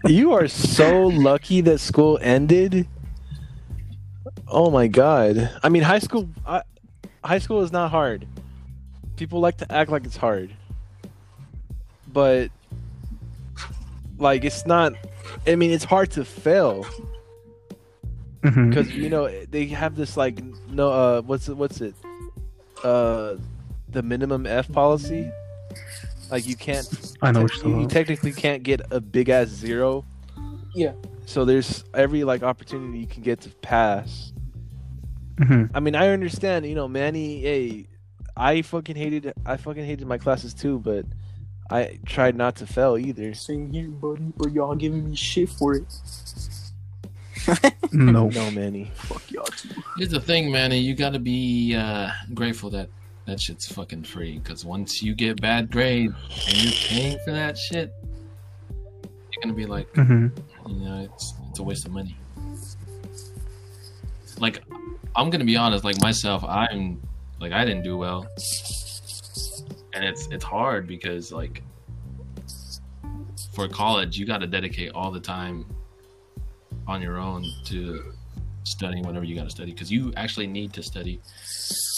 [0.12, 2.88] You are so lucky that school ended.
[4.48, 5.52] Oh my god!
[5.64, 6.28] I mean, high school.
[6.46, 6.64] I,
[7.24, 8.28] high school is not hard.
[9.16, 10.54] People like to act like it's hard,
[12.12, 12.50] but
[14.22, 14.94] like it's not.
[15.48, 16.86] I mean, it's hard to fail
[18.42, 20.90] because you know they have this like no.
[20.92, 21.58] Uh, what's it?
[21.58, 21.96] What's it?
[22.84, 23.36] Uh,
[23.90, 25.30] the minimum F policy.
[26.30, 26.88] Like you can't
[27.22, 27.90] I know what you, you're you talking about.
[27.92, 30.06] technically can't get a big ass zero.
[30.74, 30.94] Yeah.
[31.26, 34.32] So there's every like opportunity you can get to pass.
[35.36, 35.70] Mhm.
[35.74, 36.66] I mean, I understand.
[36.66, 37.42] You know, Manny.
[37.42, 37.88] Hey,
[38.38, 39.34] I fucking hated.
[39.46, 41.06] I fucking hated my classes too, but
[41.72, 43.34] I tried not to fail either.
[43.34, 44.34] Same here, buddy.
[44.36, 45.86] But y'all giving me shit for it.
[47.94, 48.30] No.
[48.30, 48.90] No, Manny.
[48.96, 49.70] Fuck y'all too.
[49.98, 50.78] Here's the thing, Manny.
[50.78, 52.88] You gotta be uh, grateful that
[53.26, 54.40] that shit's fucking free.
[54.40, 56.14] Because once you get bad grades
[56.48, 57.94] and you're paying for that shit,
[58.72, 60.28] you're gonna be like, mm-hmm.
[60.72, 62.16] you know, it's it's a waste of money.
[64.40, 64.64] Like,
[65.16, 65.84] I'm gonna be honest.
[65.84, 67.02] Like myself, I'm
[67.40, 68.28] like I didn't do well,
[69.94, 71.64] and it's it's hard because like
[73.54, 75.66] for college, you got to dedicate all the time
[76.88, 78.14] on your own to
[78.64, 81.20] studying whatever you got to study because you actually need to study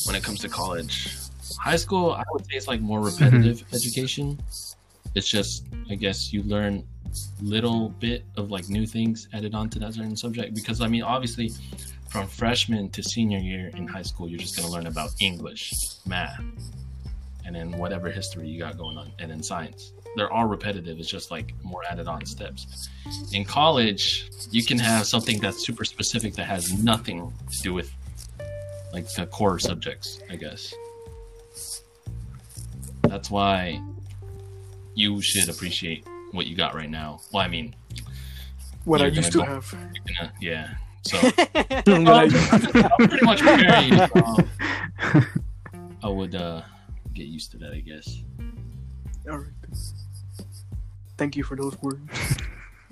[0.06, 1.16] when it comes to college.
[1.60, 3.24] High school, I would say it's like more mm-hmm.
[3.24, 4.40] repetitive education.
[5.16, 6.84] It's just, I guess, you learn
[7.42, 11.52] little bit of like new things added onto that certain subject because I mean, obviously,
[12.10, 15.74] from freshman to senior year in high school, you're just gonna learn about English,
[16.08, 16.42] math,
[17.46, 19.94] and then whatever history you got going on, and in science.
[20.16, 21.00] They're all repetitive.
[21.00, 22.88] It's just like more added on steps.
[23.34, 27.92] In college, you can have something that's super specific that has nothing to do with
[28.94, 30.74] like the core subjects, I guess.
[33.04, 33.82] That's why
[34.96, 37.20] you should appreciate what you got right now.
[37.32, 37.76] Well, I mean,
[38.86, 39.72] What You're I used to go- have.
[39.72, 40.76] gonna- yeah.
[41.06, 41.18] So
[41.88, 44.08] I'm I'm pretty much preparing you.
[44.08, 45.22] so
[46.04, 46.62] I would uh,
[47.14, 48.24] get used to that, I guess.
[49.30, 49.48] Alright.
[51.18, 52.00] Thank you for those words.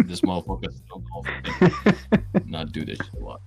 [0.05, 1.03] This motherfucker still
[2.33, 3.39] gonna not do this shit a lot.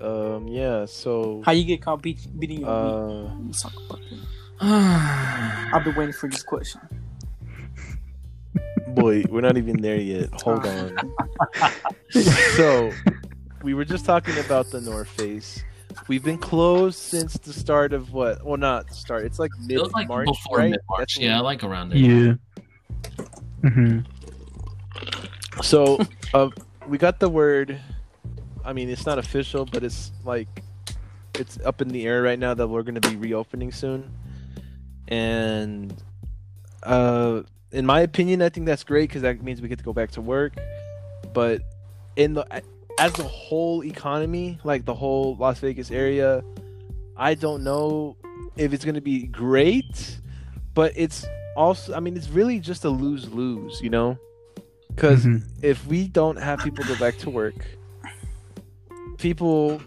[0.00, 0.48] um.
[0.48, 0.84] Yeah.
[0.86, 1.42] So.
[1.44, 3.34] How you get caught beat, beating your Uh.
[3.36, 3.56] meat?
[3.60, 4.00] Talk about
[4.60, 5.70] that.
[5.74, 6.80] I've been waiting for this question.
[8.88, 10.30] Boy, we're not even there yet.
[10.42, 10.96] Hold on.
[12.56, 12.92] so,
[13.64, 15.64] we were just talking about the North Face.
[16.06, 18.44] We've been closed since the start of what?
[18.44, 19.24] Well, not start.
[19.24, 20.70] It's like mid was like March, before right?
[20.70, 21.18] mid March.
[21.18, 21.98] Yeah, when- like around there.
[21.98, 22.34] Yeah.
[23.62, 24.00] Mm-hmm.
[25.62, 25.98] So,
[26.34, 26.50] uh,
[26.86, 27.80] we got the word.
[28.64, 30.48] I mean, it's not official, but it's like
[31.34, 34.10] it's up in the air right now that we're going to be reopening soon.
[35.08, 35.94] And
[36.82, 39.92] uh, in my opinion, I think that's great because that means we get to go
[39.92, 40.54] back to work.
[41.32, 41.62] But
[42.16, 42.46] in the
[42.98, 46.42] as a whole economy, like the whole Las Vegas area,
[47.16, 48.16] I don't know
[48.56, 50.20] if it's going to be great,
[50.74, 51.26] but it's
[51.56, 54.18] also, I mean, it's really just a lose lose, you know?
[54.94, 55.42] Because Mhm.
[55.62, 57.66] if we don't have people go back to work,
[59.18, 59.80] people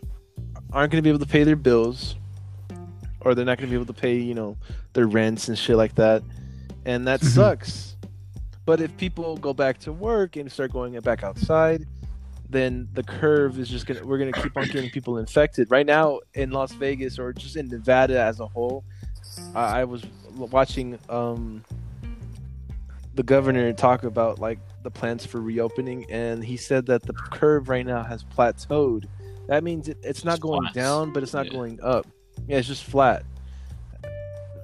[0.73, 2.15] aren't going to be able to pay their bills,
[3.21, 4.57] or they're not going to be able to pay, you know,
[4.93, 6.23] their rents and shit like that,
[6.85, 7.25] and that Mhm.
[7.27, 7.95] sucks.
[8.65, 11.85] But if people go back to work and start going back outside,
[12.49, 15.69] then the curve is just gonna we're gonna keep on getting people infected.
[15.69, 18.83] Right now in Las Vegas or just in Nevada as a whole,
[19.55, 20.03] I, I was
[20.35, 21.63] watching um
[23.15, 27.67] the governor talk about like the plans for reopening, and he said that the curve
[27.67, 29.05] right now has plateaued.
[29.47, 30.73] That means it, it's not It's going flat.
[30.73, 31.51] down, but it's not Yeah.
[31.53, 32.05] going up.
[32.47, 33.23] Yeah, it's just flat.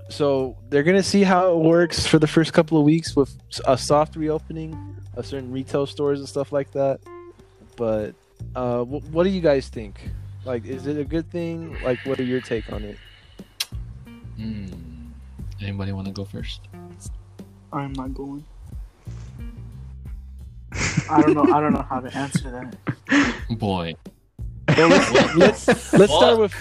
[0.09, 3.77] So they're gonna see how it works for the first couple of weeks with a
[3.77, 4.77] soft reopening
[5.15, 6.99] of certain retail stores and stuff like that.
[7.75, 8.13] But
[8.55, 10.09] uh, wh- what do you guys think?
[10.45, 11.77] Like, is it a good thing?
[11.83, 12.97] Like, what are your take on it?
[14.37, 14.65] Hmm.
[15.61, 16.61] Anybody want to go first?
[17.71, 18.43] I'm not going.
[21.09, 21.43] I don't know.
[21.53, 23.35] I don't know how to answer that.
[23.59, 23.95] Boy,
[24.77, 26.53] Well, let's let's, let's start with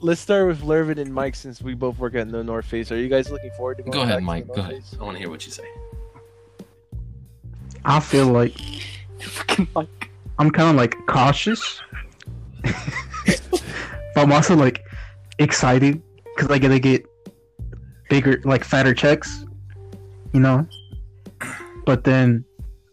[0.00, 2.92] let's start with Lervin and Mike since we both work at the North Face.
[2.92, 4.74] Are you guys looking forward to going Go ahead, back to Mike, the go ahead.
[4.76, 4.96] Face?
[5.00, 5.64] I want to hear what you say.
[7.84, 8.54] I feel like
[9.28, 11.80] Fucking like, I'm kind of like cautious,
[12.62, 14.84] but I'm also like
[15.38, 16.02] excited
[16.34, 17.06] because I get to get
[18.08, 19.44] bigger, like fatter checks,
[20.32, 20.66] you know.
[21.84, 22.44] But then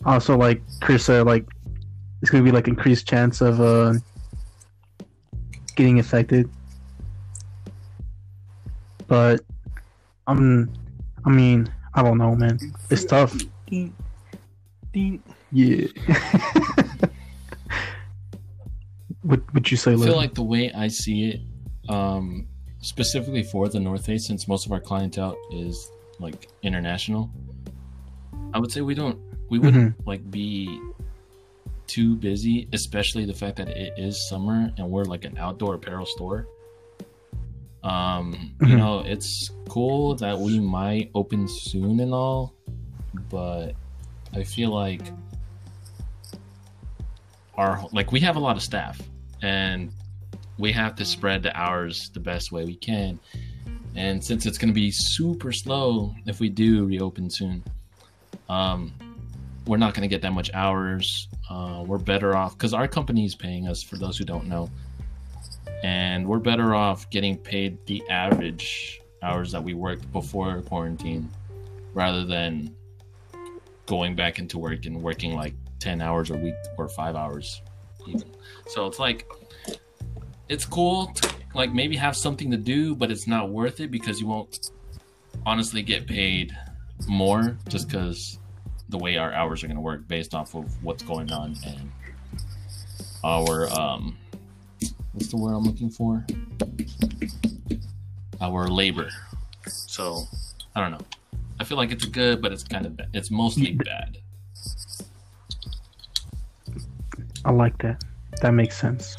[0.05, 1.45] also like Chris said, like
[2.21, 3.93] it's gonna be like increased chance of uh
[5.75, 6.49] getting affected.
[9.07, 9.41] But
[10.25, 10.73] I'm,
[11.25, 12.59] I mean, I don't know, man.
[12.89, 13.33] It's tough.
[15.53, 15.89] Ding, ding.
[16.07, 17.07] Yeah.
[19.21, 20.15] what would you say, I feel Lil?
[20.15, 21.41] like the way I see it,
[21.91, 22.47] um,
[22.81, 27.29] specifically for the North Face, since most of our clientele is like international,
[28.53, 30.79] I would say we don't, we wouldn't like be
[31.87, 36.05] too busy, especially the fact that it is summer and we're like an outdoor apparel
[36.05, 36.47] store.
[37.83, 38.77] Um, you Mhm.
[38.77, 42.53] know, it's cool that we might open soon and all,
[43.29, 43.73] but
[44.33, 45.01] I feel like
[47.57, 49.01] our like we have a lot of staff
[49.41, 49.91] and
[50.57, 53.19] we have to spread the hours the best way we can.
[53.95, 57.63] And since it's going to be super slow if we do reopen soon,
[58.49, 58.93] um,
[59.65, 61.27] we're not going to get that much hours.
[61.49, 63.83] Uh, we're better off because our company is paying us.
[63.83, 64.69] For those who don't know,
[65.83, 71.29] and we're better off getting paid the average hours that we worked before quarantine,
[71.93, 72.75] rather than
[73.85, 77.61] going back into work and working like ten hours a week or five hours
[78.07, 78.29] even.
[78.67, 79.29] So it's like
[80.49, 84.19] it's cool to like maybe have something to do, but it's not worth it because
[84.19, 84.71] you won't
[85.45, 86.55] honestly get paid
[87.07, 88.39] more just because
[88.89, 91.91] the way our hours are going to work based off of what's going on and
[93.23, 94.17] our um
[95.13, 96.25] what's the word I'm looking for?
[98.39, 99.09] Our labor.
[99.65, 100.23] So
[100.75, 101.05] I don't know.
[101.59, 102.99] I feel like it's good, but it's kind of.
[103.13, 104.19] It's mostly bad.
[107.47, 108.03] I like that.
[108.41, 109.15] That makes sense.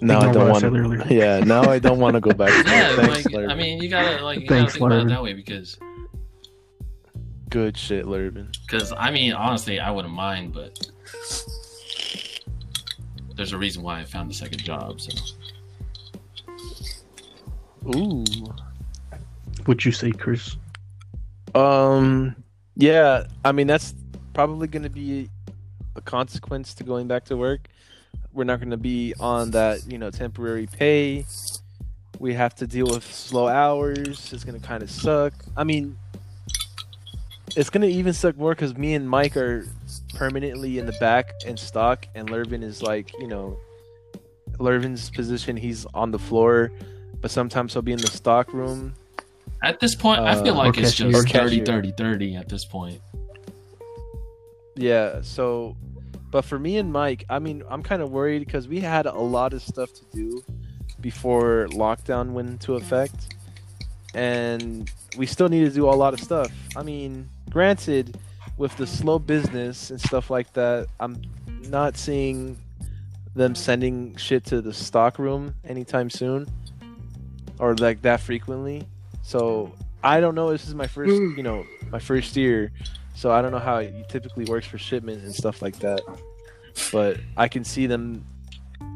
[0.00, 0.60] No, I don't want.
[0.62, 1.04] said earlier.
[1.10, 2.48] Yeah, now I don't want to go back.
[2.64, 3.10] To Yeah, that.
[3.10, 3.50] Thanks, like Lervin.
[3.50, 5.78] I mean, you gotta like you Thanks, gotta think about it that way because
[7.50, 8.48] good shit, Lervin.
[8.66, 10.90] because I mean honestly I wouldn't mind, but
[13.36, 15.00] there's a reason why I found a second job.
[15.00, 15.12] So
[17.94, 18.24] Ooh.
[19.66, 20.56] Would you say, Chris?
[21.54, 22.36] Um.
[22.76, 23.26] Yeah.
[23.44, 23.94] I mean, that's
[24.34, 25.28] probably going to be
[25.98, 27.68] a consequence to going back to work.
[28.32, 31.26] We're not going to be on that, you know, temporary pay.
[32.18, 34.32] We have to deal with slow hours.
[34.32, 35.32] It's going to kind of suck.
[35.56, 35.96] I mean,
[37.56, 39.66] it's going to even suck more because me and Mike are
[40.14, 43.58] permanently in the back in stock, and Lervin is like, you know,
[44.58, 45.56] Lervin's position.
[45.56, 46.70] He's on the floor,
[47.20, 48.94] but sometimes he'll be in the stock room.
[49.62, 51.10] at this point, I feel Uh, like it's cashier.
[51.10, 53.00] just Or 30, 30, 30 at this point.
[54.76, 55.76] Yeah, so
[56.30, 59.18] but for me and Mike, I mean, I'm kind of worried because we had a
[59.18, 60.44] lot of stuff to do
[61.00, 63.34] before lockdown went into effect.
[64.14, 66.50] And we still need to do a lot of stuff.
[66.76, 68.18] I mean, granted,
[68.56, 71.22] with the slow business and stuff like that, I'm
[71.68, 72.58] not seeing
[73.34, 76.46] them sending shit to the stock room anytime soon
[77.58, 78.86] or like that frequently.
[79.22, 80.50] So I don't know.
[80.50, 82.72] This is my first, you know, my first year.
[83.18, 86.02] So I don't know how it typically works for shipment and stuff like that.
[86.92, 88.24] But I can see them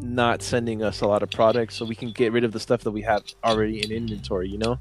[0.01, 2.83] not sending us a lot of products so we can get rid of the stuff
[2.83, 4.79] that we have already in inventory, you know?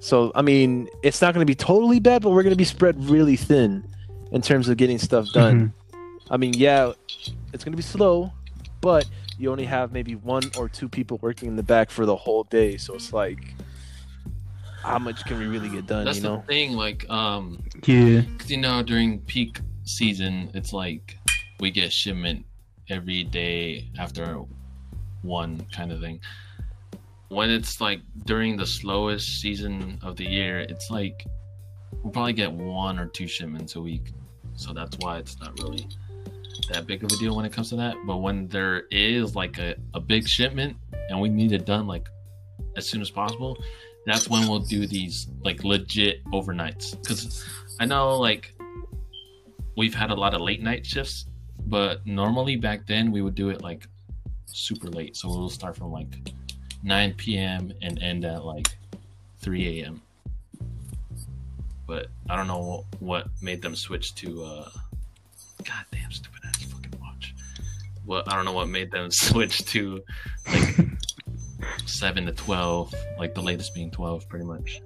[0.00, 2.64] So I mean, it's not going to be totally bad, but we're going to be
[2.64, 3.84] spread really thin
[4.32, 5.72] in terms of getting stuff done.
[6.32, 6.94] I mean, yeah,
[7.52, 8.32] it's going to be slow,
[8.80, 12.16] but you only have maybe one or two people working in the back for the
[12.16, 13.54] whole day, so it's like
[14.82, 16.72] how much can we really get done, That's you the thing.
[16.72, 18.22] Like, um, Yeah.
[18.38, 21.18] 'cause, you know, during peak season, it's like
[21.60, 22.44] we get shipment
[22.88, 24.42] every day after
[25.22, 26.20] one kind of thing.
[27.28, 31.24] When it's like during the slowest season of the year, it's like
[32.02, 34.12] we'll probably get one or two shipments a week.
[34.54, 35.86] So that's why it's not really
[36.70, 37.96] that big of a deal when it comes to that.
[38.06, 40.76] But when there is like a, a big shipment
[41.08, 42.08] and we need it done like
[42.76, 43.56] as soon as possible,
[44.10, 47.00] that's when we'll do these like legit overnights.
[47.00, 47.44] Because
[47.78, 48.54] I know like
[49.76, 51.26] we've had a lot of late night shifts
[51.66, 53.86] but normally back then we would do it like
[54.46, 55.16] super late.
[55.16, 56.08] So we'll start from like
[56.82, 57.72] 9 p.m.
[57.82, 58.68] and end at like
[59.38, 60.02] 3 a.m.
[61.86, 64.68] But I don't know what made them switch to uh
[65.58, 67.34] goddamn stupid ass fucking watch.
[68.06, 70.02] Well, I don't know what made them switch to
[70.48, 70.76] like
[71.86, 74.80] 7 to 12, like the latest being 12 pretty much.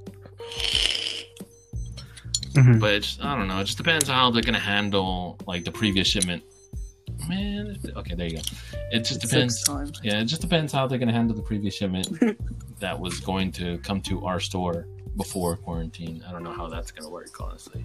[2.52, 2.78] Mhm.
[2.80, 3.60] But it's, I don't know.
[3.60, 6.42] It just depends on how they're gonna handle like the previous shipment.
[7.28, 8.42] Man, okay, there you go.
[8.92, 9.64] It just depends.
[10.02, 12.08] Yeah, it just depends how they're gonna handle the previous shipment
[12.80, 16.22] that was going to come to our store before quarantine.
[16.28, 17.84] I don't know how that's gonna work, honestly.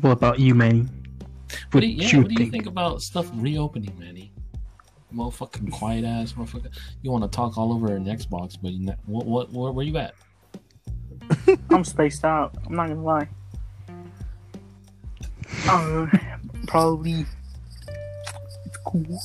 [0.00, 0.86] What about you, Manny?
[1.70, 4.32] What do you, yeah, what do you think about stuff reopening, Manny?
[5.14, 6.70] Motherfucking quiet ass motherfucker.
[7.02, 9.84] You want to talk all over an Xbox, but you ne- what, what, where, where
[9.84, 10.14] you at?
[11.70, 12.54] I'm spaced out.
[12.66, 13.28] I'm not gonna lie.
[15.66, 16.06] Uh,
[16.66, 17.24] probably.
[18.66, 19.20] It's cool.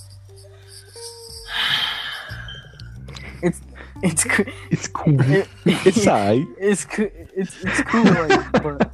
[3.42, 3.62] It's
[4.04, 5.20] it's co- It's cool.
[5.22, 6.46] it, It's alright.
[6.58, 8.92] it's co- it's it's cool, like, but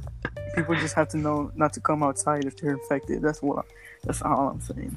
[0.54, 3.22] people just have to know not to come outside if they're infected.
[3.22, 3.58] That's what.
[3.60, 3.62] I,
[4.04, 4.96] that's all I'm saying.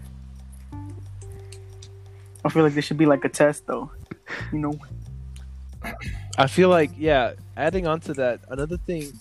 [2.46, 3.92] I feel like there should be like a test, though.
[4.52, 4.80] You know,
[6.38, 7.34] I feel like yeah.
[7.56, 9.12] Adding on to that, another thing.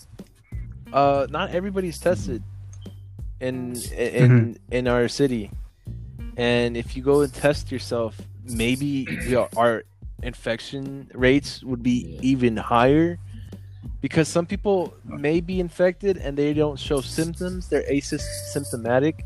[0.91, 2.41] Uh, not everybody's tested
[3.39, 5.51] in in in our city,
[6.37, 9.83] and if you go and test yourself, maybe your our
[10.23, 13.19] infection rates would be even higher.
[14.01, 19.23] Because some people may be infected and they don't show symptoms; they're asymptomatic.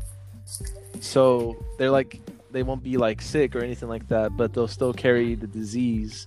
[1.00, 4.92] So they're like they won't be like sick or anything like that, but they'll still
[4.92, 6.26] carry the disease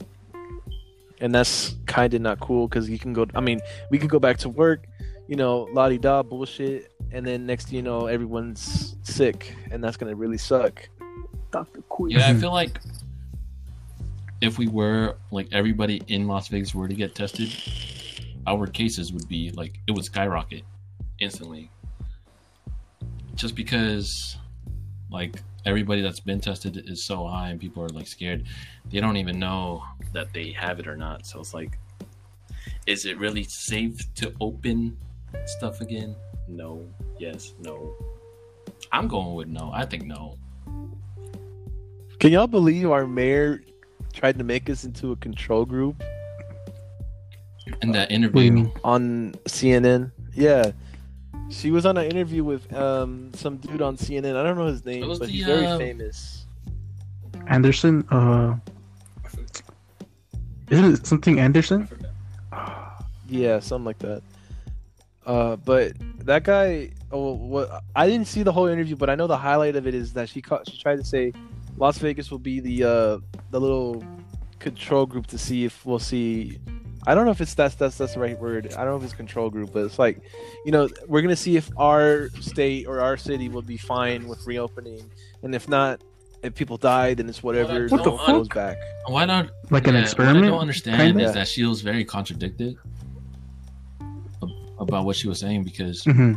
[1.22, 3.28] and that's kind of not cool because you can go.
[3.36, 4.88] I mean, we could go back to work,
[5.28, 9.96] you know, la di da bullshit, and then next you know, everyone's sick, and that's
[9.96, 10.89] gonna really suck.
[11.52, 12.13] Doctor Quiz.
[12.13, 12.41] Yeah, I mm-hmm.
[12.41, 12.80] feel like
[14.41, 17.50] if we were like everybody in Las Vegas were to get tested,
[18.48, 20.64] our cases would be like it would skyrocket
[21.20, 21.70] instantly.
[23.36, 24.38] Just because
[25.10, 28.46] like everybody that's been tested is so high and people are like scared,
[28.92, 31.26] they don't even know that they have it or not.
[31.26, 31.78] So it's like
[32.86, 34.98] is it really safe to open
[35.46, 36.16] stuff again?
[36.48, 36.86] No.
[37.20, 37.96] Yes, no.
[38.92, 39.72] I'm going with no.
[39.74, 40.38] I think no.
[42.20, 43.64] Can y'all believe our mayor
[44.14, 46.04] tried to make us into a control group
[47.82, 48.71] In that What interview, mean?
[48.84, 50.12] on CNN?
[50.34, 50.71] Yeah.
[51.50, 54.36] She was on an interview with um some dude on CNN.
[54.36, 56.45] I don't know his name, but the, he's very uh, famous.
[57.47, 58.08] Anderson?
[58.10, 58.56] Uh,
[60.69, 61.88] isn't it something Anderson?
[63.28, 64.21] Yeah, something like that.
[65.26, 65.93] Uh, but
[66.26, 69.78] that guy, oh, what I didn't see the whole interview, but I know the highlight
[69.78, 71.32] of it is that she caught, she tried to say
[71.78, 73.17] Las Vegas will be the uh
[73.52, 74.04] the little
[74.60, 76.60] control group to see if we'll see.
[77.08, 78.74] I don't know if it's that's that's that's the right word.
[78.78, 80.22] I don't know if it's control group, but it's like,
[80.66, 84.46] you know, we're gonna see if our state or our city will be fine with
[84.46, 85.10] reopening,
[85.42, 86.00] and if not,
[86.44, 87.88] if people die, then it's whatever.
[87.88, 88.56] What no the one goes fuck?
[88.56, 88.78] back.
[89.08, 89.50] why not?
[89.72, 90.38] Like an Yeah, experiment?
[90.42, 91.24] What I don't understand kinda?
[91.24, 92.76] is that she was very contradicted
[94.80, 96.34] about what she was saying because hmm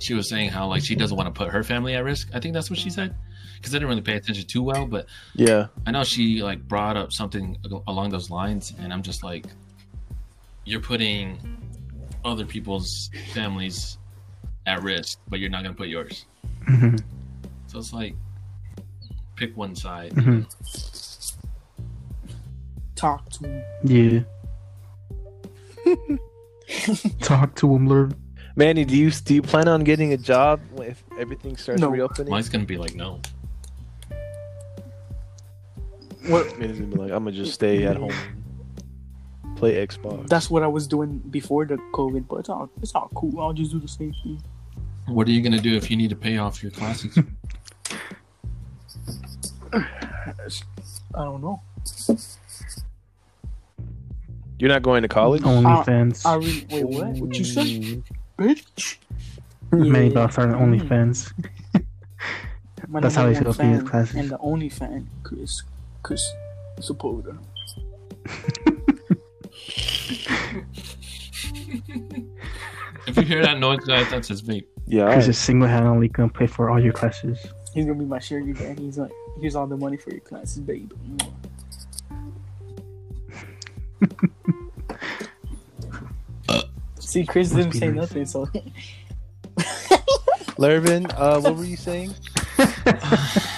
[0.00, 2.28] she was saying how like she doesn't want to put her family at risk.
[2.32, 3.12] I think that's what she said
[3.56, 6.96] because I didn't really pay attention too well, but Yeah, I know she like brought
[6.96, 7.56] up something
[7.88, 9.46] along those lines, and I'm just like,
[10.68, 11.38] you're putting
[12.24, 13.96] other people's families
[14.66, 16.26] at risk, but you're not gonna put yours.
[16.66, 16.96] hmm
[17.68, 18.14] So it's like,
[19.36, 20.12] pick one side.
[20.12, 20.46] Mhm.
[22.94, 23.62] Talk to him.
[23.84, 24.20] Yeah.
[27.20, 28.14] Talk to him, learn.
[28.56, 31.88] Manny, do you do you plan on getting a job if everything starts No.
[31.88, 32.30] reopening?
[32.30, 33.20] Mine's gonna be like, no.
[36.26, 36.58] What?
[36.58, 38.12] Manny's gonna be like, I'm gonna just stay at home,
[39.58, 40.28] play Xbox.
[40.28, 43.40] That's what I was doing before the COVID, but it's all it's all cool.
[43.40, 44.42] I'll just do the same thing.
[45.06, 47.16] What are you gonna do if you need to pay off your classes?
[49.72, 51.60] I don't know.
[54.58, 55.42] You're not going to college?
[55.42, 56.26] OnlyFans.
[56.26, 56.84] I really wait.
[56.84, 57.16] What?
[57.16, 58.02] What you say,
[58.38, 58.96] bitch?
[59.70, 60.20] Many Yeah.
[60.20, 61.32] are starting OnlyFans.
[61.32, 61.82] Hmm.
[62.88, 64.14] My That's how number he's one gonna his classes.
[64.16, 65.62] And the only fan, Chris,
[66.02, 66.24] Chris
[66.80, 67.36] Sepulveda.
[73.06, 74.66] If you hear that noise, guys, that's his vape.
[74.86, 75.04] Yeah.
[75.04, 75.24] Because alright.
[75.24, 77.38] just single-handedly gonna pay for all your classes.
[77.74, 78.84] He's gonna be my sugar daddy.
[78.84, 80.92] He's like, here's all the money for your classes, babe.
[87.00, 87.96] See, Chris didn't say nice.
[87.96, 88.46] nothing, so
[90.58, 92.14] Lervin, uh, what were you saying?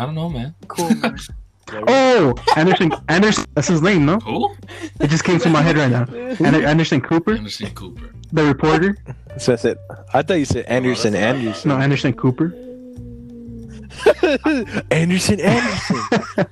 [0.00, 0.54] I don't know, man.
[0.68, 1.18] cool, man.
[1.86, 2.90] Oh, Anderson.
[3.08, 3.44] Anderson.
[3.54, 4.18] That's his name, no?
[4.18, 4.52] Who?
[4.98, 6.00] It just came to my head right now.
[6.44, 8.10] Ander- Anderson Cooper, Anderson Cooper.
[8.32, 8.96] the reporter.
[9.38, 9.78] So I said,
[10.12, 11.68] I thought you said Anderson that's not- Anderson.
[11.68, 12.46] No, Anderson Cooper.
[14.90, 15.96] Anderson Anderson,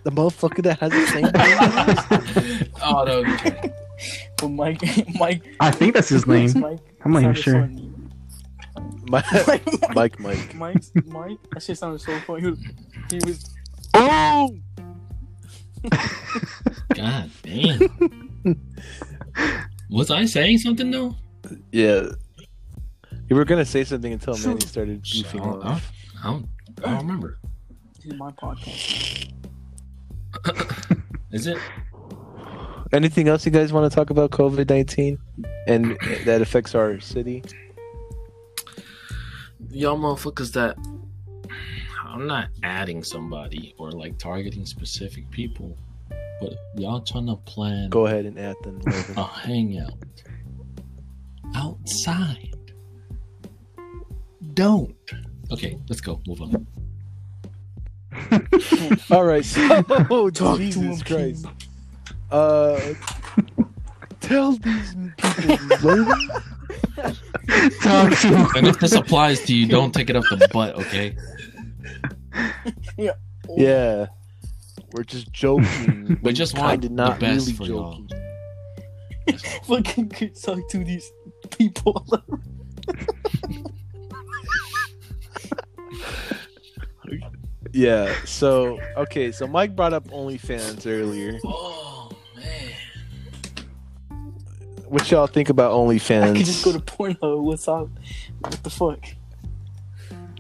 [0.05, 1.25] the motherfucker that has the same
[2.61, 2.69] name.
[2.83, 3.25] Oh no.
[3.35, 3.73] okay.
[4.37, 4.83] But Mike,
[5.19, 6.53] Mike, I think that's his name.
[6.61, 6.79] Mike.
[7.05, 7.69] I'm not even sounded sure.
[9.11, 9.43] Funny.
[9.47, 9.47] Mike,
[9.95, 10.55] Mike, Mike, Mike.
[10.55, 11.39] Mike, Mike.
[11.53, 12.41] That shit sounded so funny.
[12.43, 12.59] He was,
[13.11, 13.55] he was
[13.95, 14.55] Oh,
[16.95, 17.81] God damn.
[19.91, 21.15] Was I saying something though?
[21.73, 22.03] yeah.
[23.31, 24.49] You were gonna say something until Sure.
[24.55, 25.93] Manny started I goofing don't, I off.
[26.23, 26.49] don't, I don't,
[26.85, 27.39] I don't remember.
[27.97, 29.33] this is my podcast.
[31.33, 31.59] Is it?
[32.93, 35.19] Anything else you guys want to talk about COVID nineteen
[35.67, 37.43] and that affects our city?
[39.71, 40.77] Y'all motherfuckers that
[42.05, 45.77] I'm not adding somebody or like targeting specific people,
[46.41, 48.81] but y'all trying to plan Go ahead and add them.
[48.87, 49.29] a Lervin.
[49.31, 49.93] hangout
[51.55, 52.57] outside.
[54.55, 54.95] Don't.
[55.51, 56.21] Okay, let's go.
[56.27, 56.67] Move on.
[59.11, 59.45] All right.
[59.45, 59.85] So,
[60.31, 61.47] Talk to Jesus him, Christ.
[62.31, 62.81] Uh,
[64.21, 66.43] tell these people, Lervin.
[67.83, 68.49] Talk to.
[68.57, 71.17] And if this applies to you, don't take it up the butt, okay?
[72.97, 73.13] Yeah,
[73.57, 74.07] Yeah.
[74.93, 76.19] we're just joking.
[76.23, 78.09] We just want Kinda the not best really for joking.
[79.27, 79.65] That's all.
[79.83, 81.11] Fucking could talk to these
[81.51, 82.05] people.
[87.73, 88.15] Yeah.
[88.25, 89.31] So okay.
[89.31, 91.39] So Mike brought up OnlyFans earlier.
[91.45, 91.78] Oh.
[94.89, 96.23] What y'all think about OnlyFans?
[96.23, 97.43] I could just go to Pornhub.
[97.43, 97.83] What's up?
[97.83, 97.89] Uh,
[98.39, 99.01] what the fuck?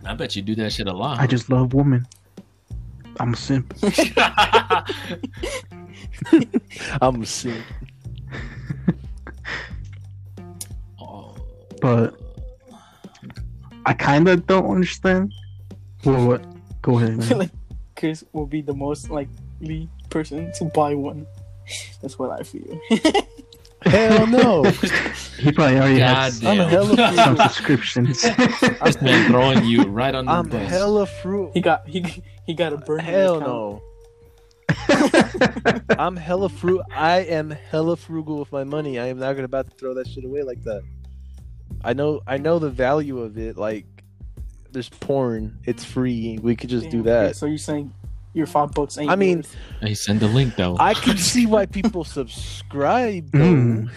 [0.06, 1.20] I bet you do that shit a lot.
[1.20, 2.06] I just love women.
[3.20, 3.74] I'm a simp.
[7.02, 7.62] I'm seeing.
[11.00, 11.36] oh.
[11.82, 12.18] But
[13.84, 15.34] I kind of don't understand.
[16.06, 16.42] Well, what?
[16.80, 17.38] Go ahead, I feel man.
[17.38, 17.50] like
[17.96, 21.26] Chris will be the most likely person to buy one.
[22.00, 22.80] That's what I feel.
[23.82, 24.64] Hell no.
[25.38, 26.68] He probably already God has I'm damn.
[26.68, 28.22] hella some subscriptions.
[28.82, 30.68] this man throwing you right on the I'm bus.
[30.68, 31.52] hella fruit.
[31.54, 32.04] he got he
[32.44, 32.98] he got a burn.
[32.98, 33.82] Hell no.
[35.90, 36.82] I'm hella fruit.
[36.92, 38.98] I am hella frugal with my money.
[38.98, 40.82] I am not gonna about to throw that shit away like that.
[41.84, 42.20] I know.
[42.26, 43.56] I know the value of it.
[43.56, 43.86] Like,
[44.72, 45.58] there's porn.
[45.64, 46.38] It's free.
[46.42, 47.36] We could just do Damn, okay, that.
[47.36, 47.92] So you're saying
[48.34, 50.76] your five bucks ain't I mean, worth- Hey, send the link though.
[50.78, 53.30] I can see why people subscribe.
[53.32, 53.38] Though.
[53.38, 53.90] Mm.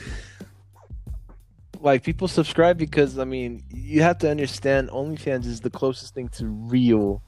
[1.80, 6.30] Like people subscribe because I mean, you have to understand OnlyFans is the closest thing
[6.30, 7.24] to real,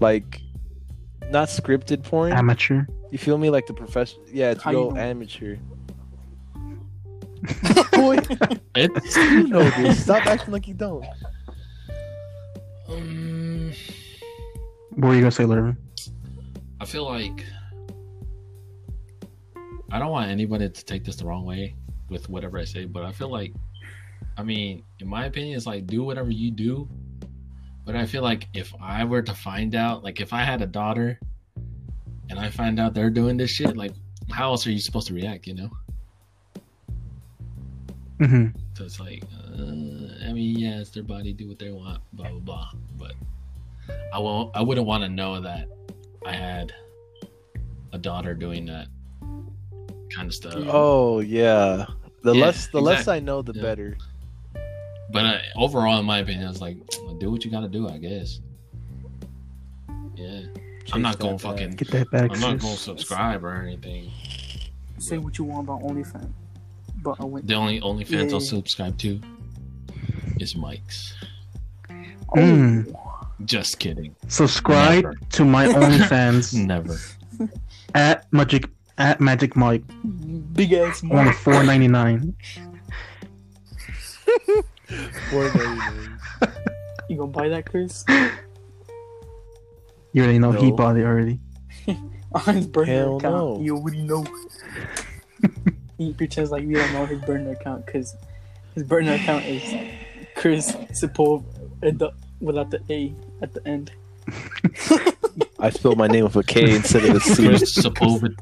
[0.00, 0.42] like,
[1.30, 2.32] not scripted porn.
[2.32, 2.84] Amateur.
[3.10, 3.48] You feel me?
[3.50, 4.20] Like the profession.
[4.30, 5.56] Yeah, it's How real amateur.
[7.92, 8.18] Boy,
[8.74, 10.02] It's you know this.
[10.02, 11.04] Stop acting like you don't.
[12.88, 13.72] um,
[14.90, 15.76] What were you gonna say, Lervin?
[16.80, 17.44] I feel like
[19.90, 21.74] I don't want anybody to take this the wrong way
[22.10, 23.52] with whatever I say, but I feel like
[24.36, 26.88] I mean, in my opinion, it's like do whatever you do.
[27.84, 30.66] But I feel like if I were to find out, like if I had a
[30.66, 31.18] daughter
[32.28, 33.92] and I find out they're doing this shit, like
[34.30, 35.70] how else are you supposed to react, you know?
[38.18, 39.22] hmm So it's like,
[39.52, 42.70] uh, I mean, yeah, it's their body, do what they want, blah blah blah.
[42.98, 43.14] But
[44.12, 44.54] I won't.
[44.54, 45.68] I wouldn't want to know that
[46.26, 46.72] I had
[47.92, 48.88] a daughter doing that
[50.14, 50.54] kind of stuff.
[50.66, 51.86] Oh yeah.
[52.22, 53.06] The Yeah, less the less.
[53.08, 53.62] I know, the Yeah.
[53.62, 53.96] better.
[55.12, 56.76] But uh, overall, in my opinion, it's like,
[57.20, 58.40] do what you got to do, I guess.
[60.16, 60.40] Yeah,
[60.92, 61.52] I'm not going that bag.
[61.58, 61.70] fucking.
[61.76, 62.30] Get that back.
[62.32, 64.10] I'm not going to subscribe or anything.
[64.98, 66.32] say what you want about OnlyFans,
[67.04, 67.46] but I went.
[67.46, 69.20] The only OnlyFans I'll subscribe to
[70.40, 71.14] is Mike's.
[71.88, 72.92] Oh, Mm.
[73.44, 74.14] Just kidding.
[74.28, 75.14] Subscribe Never.
[75.32, 76.96] to my OnlyFans Never.
[77.94, 78.68] at Magic
[78.98, 79.82] at Magic Mike
[80.54, 81.32] big ass only money.
[81.32, 82.34] four ninety nine.
[85.30, 86.18] Four million.
[87.08, 88.04] You gonna buy that, Chris?
[90.12, 91.40] You already know he bought it already.
[92.46, 93.34] On his burner Hell account.
[93.34, 93.60] no.
[93.60, 94.24] You already know.
[95.98, 98.14] he pretends like we don't know his burner account because
[98.74, 99.62] his burner account is
[100.36, 101.44] Chris Sepov
[101.82, 102.10] uh,
[102.40, 103.12] without the A
[103.42, 103.92] at the end.
[105.58, 107.46] I spelled my name with a K instead of a C.
[107.46, 108.36] Chris Sepulveda.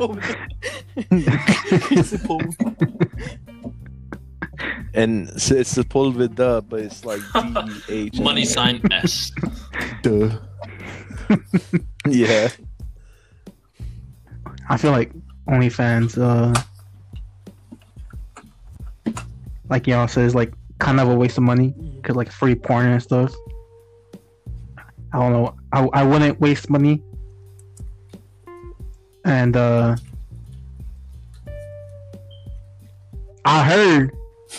[2.03, 3.39] Sepulveda.
[4.95, 7.21] and s- it's Sepulveda, but it's like
[7.87, 8.21] D H.
[8.21, 9.31] Money sign S.
[10.03, 10.31] Duh.
[12.09, 12.49] yeah.
[14.69, 15.13] I feel like
[15.49, 16.55] OnlyFans, uh,
[19.69, 23.03] like y'all says, like kind of a waste of money because like free porn and
[23.03, 23.33] stuff.
[25.15, 25.55] I don't know.
[25.73, 27.01] I I wouldn't waste money.
[29.25, 29.97] And uh,
[33.45, 34.11] I heard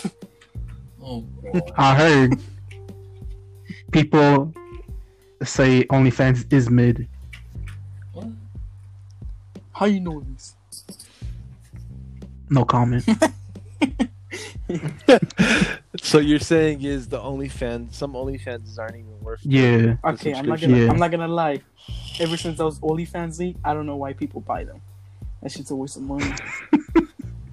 [1.02, 1.24] Oh,
[1.76, 2.40] I heard
[3.92, 4.54] people
[5.44, 7.06] say OnlyFans is mid.
[8.14, 8.28] what?
[9.72, 10.56] How you know this?
[12.48, 13.06] No comment.
[16.02, 17.94] So you're saying is the OnlyFans?
[17.94, 19.40] Some OnlyFans aren't even worth.
[19.44, 19.96] Yeah.
[20.04, 20.78] Okay, I'm not gonna.
[20.78, 20.90] Yeah.
[20.90, 21.60] I'm not gonna lie.
[22.18, 24.80] Ever since those OnlyFans leak, I don't know why people buy them.
[25.42, 26.32] That shit's a waste of money.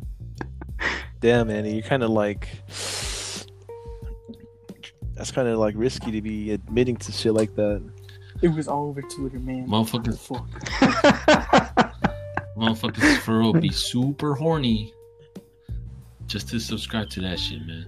[1.19, 2.47] Damn, Annie, you're kind of like.
[5.15, 7.81] That's kind of like risky to be admitting to shit like that.
[8.41, 9.67] It was all over Twitter, man.
[9.67, 10.49] Motherfuckers, Fuck.
[12.57, 14.93] motherfuckers for real be super horny
[16.27, 17.85] just to subscribe to that shit, man.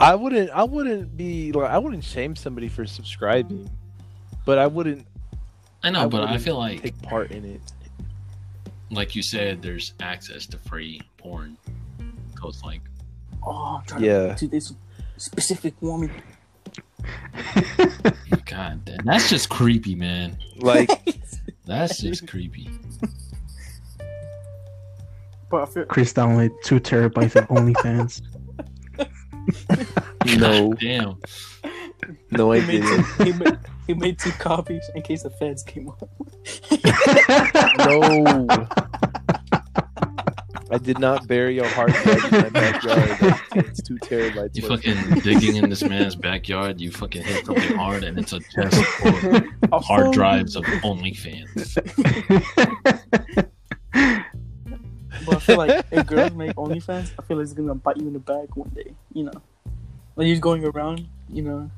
[0.00, 0.50] I wouldn't.
[0.50, 1.70] I wouldn't be like.
[1.70, 3.68] I wouldn't shame somebody for subscribing,
[4.46, 5.06] but I wouldn't.
[5.82, 7.60] I know, but I feel like, take part in it.
[8.90, 11.56] like you said, there's access to free porn.
[12.40, 12.80] So it's like,
[13.42, 14.28] Oh, I'm trying Yeah.
[14.34, 14.72] to to this
[15.16, 16.10] specific woman.
[18.46, 20.36] God damn, that's just creepy, man.
[20.56, 20.90] Like,
[21.66, 22.68] That's just creepy.
[25.50, 28.22] but I feel Chris downloaded two terabytes of OnlyFans.
[30.38, 31.18] No, Damn.
[32.30, 33.04] no, I he didn't.
[33.16, 36.08] two, he, made, he made two copies in case the feds came up.
[37.86, 38.68] No.
[40.72, 43.08] I did not bury a hard drive in my backyard.
[43.10, 44.54] It's contains two terabytes.
[44.54, 44.84] You worth.
[44.84, 46.80] fucking digging in this man's backyard.
[46.80, 51.76] You fucking hit something hard, and it's a chest full of hard drives of OnlyFans.
[55.26, 58.06] But I feel like if girls make OnlyFans, I feel like it's gonna bite you
[58.06, 58.94] in the back one day.
[59.12, 59.42] You know,
[60.16, 61.06] like you're going around.
[61.28, 61.70] You know,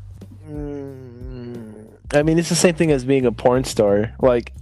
[0.49, 4.13] Mm, I mean, it's the same thing as being a porn star.
[4.21, 4.53] Like,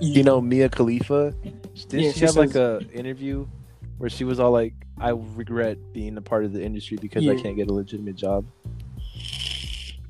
[0.00, 1.34] you know, Mia Khalifa.
[1.88, 3.46] Did Yeah, she, she have like says- a interview
[3.98, 7.34] where she was all like, "I regret being a part of the industry because I
[7.40, 8.44] can't get a legitimate job."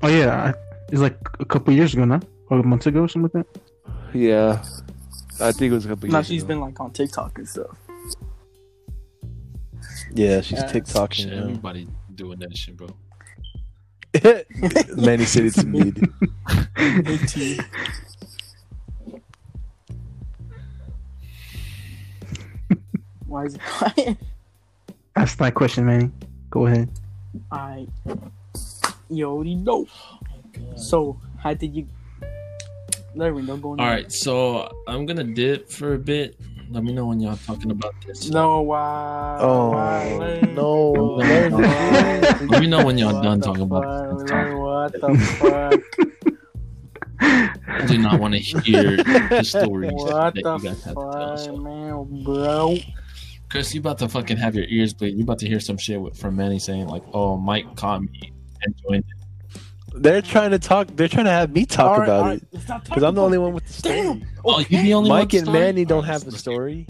[0.03, 0.53] oh yeah,
[0.89, 3.61] it's like a couple years ago now, or months ago, or something like that.
[4.13, 4.63] Yeah,
[5.39, 6.27] I think it was a couple now years.
[6.27, 6.47] she's ago.
[6.49, 7.77] been like on TikTok and stuff.
[10.13, 10.71] Yeah, she's Yeah.
[10.71, 11.27] Shit, TikToking.
[11.31, 11.43] now.
[11.43, 12.87] everybody doing that shit, bro.
[14.95, 16.01] Manny said it's mid.
[17.05, 17.57] Me too.
[23.27, 24.17] Why is it quiet?
[25.15, 26.09] Ask that question, Manny.
[26.49, 26.89] Go ahead.
[27.51, 27.87] I
[29.09, 29.87] you already know.
[30.75, 31.87] So how did you?
[33.15, 33.79] Larry, no going.
[33.79, 36.39] All right, so I'm gonna dip for a bit.
[36.71, 38.29] Let me know when y'all talking about this.
[38.29, 39.37] No, wow.
[39.41, 40.41] Oh wow, Larry.
[40.53, 40.91] no!
[40.91, 41.15] Wow.
[41.17, 42.45] Larry.
[42.47, 44.29] Let me know when y'all What done the talking about fuck, this.
[44.29, 45.81] Larry, What the fuck?
[47.21, 51.01] I do not want to hear the stories What that you the guys have to
[51.01, 51.11] tell.
[51.11, 51.57] fuck, So.
[51.57, 52.77] man, bro?
[53.49, 55.17] Chris, you about to fucking have your ears bleed.
[55.17, 58.31] You about to hear some shit with- from Manny saying like, "Oh, Mike caught me
[58.61, 59.18] and joined." it."
[59.99, 60.87] They're trying to talk.
[60.95, 62.89] They're trying to have me talk All right, about all right, it let's not talk
[62.89, 63.95] because I'm the only one with the story.
[63.95, 64.25] Damn.
[64.45, 65.59] Oh, you the only one Mike with and story?
[65.59, 66.55] Manny don't oh, have the let's hear it.
[66.55, 66.87] story.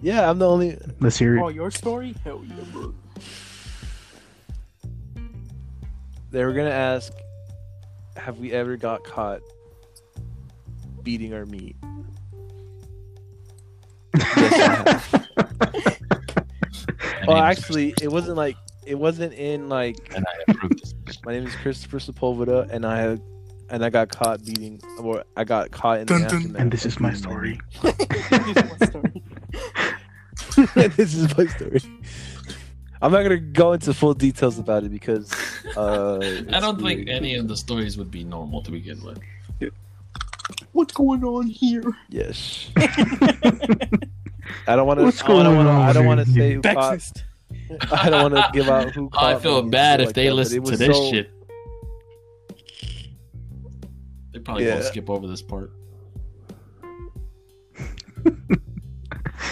[0.00, 0.78] Yeah, I'm the only.
[1.00, 1.42] Let's hear it.
[1.42, 2.14] Oh, your story?
[2.24, 2.94] Hell yeah, bro.
[6.30, 7.12] They were gonna ask,
[8.16, 9.42] "Have we ever got caught
[11.02, 11.76] beating our meat?"
[14.16, 15.28] Yes, I have.
[15.60, 18.56] My Well, actually, it wasn't like
[18.90, 20.94] it wasn't in like and I approve this.
[21.24, 23.18] my name is Christopher Sepulveda, and I
[23.70, 26.36] and I got caught beating, or I got caught in the Dun, dun.
[26.36, 26.60] aftermath.
[26.60, 27.60] And this is my story.
[27.82, 29.12] This is my story.
[30.74, 30.92] meat.
[30.96, 31.80] this is my story.
[33.00, 35.32] I'm not gonna go into full details about it because
[35.76, 36.18] uh,
[36.52, 39.20] I don't think any of the stories would be normal to begin with.
[40.72, 41.84] What's going on here?
[42.08, 42.70] Yes.
[42.76, 45.04] I don't want to.
[45.04, 45.72] What's I don't going want to.
[45.72, 46.42] I don't on want to here?
[46.42, 46.74] say who caught.
[46.74, 47.24] Breakfast.
[47.92, 49.08] I don't want to give out who.
[49.14, 51.30] Oh, I feel bad if like they that, listen to this so- shit.
[54.32, 54.74] They probably Yeah.
[54.74, 55.72] won't skip over this part.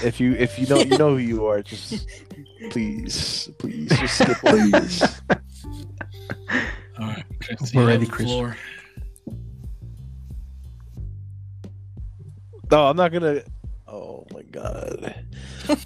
[0.04, 2.06] If you if you know you know who you are, just
[2.70, 5.02] please please just skip over this.
[7.00, 8.28] All right, Chris, We're ready, Chris.
[8.28, 8.56] floor.
[12.70, 13.42] No, I'm not gonna.
[13.88, 15.24] Oh my god.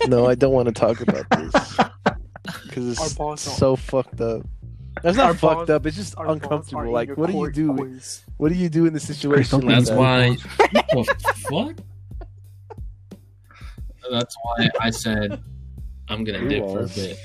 [0.08, 1.78] No, I don't want to talk about this
[2.64, 4.42] because it's boss so fucked up.
[5.02, 5.86] That's not Our fucked boss- up.
[5.86, 6.90] It's just uncomfortable.
[6.92, 7.74] Like, what do you do?
[7.74, 8.24] quiz.
[8.36, 9.60] What do you do in the situation?
[9.60, 9.98] like That's that?
[9.98, 10.36] why.
[11.48, 11.84] What the?
[14.10, 15.42] That's why I said
[16.08, 17.18] I'm gonna You're dip for a bit.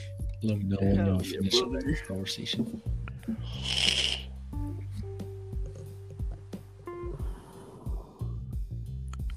[0.43, 1.81] Let me know when Hell y'all finish brother.
[1.81, 2.81] this conversation.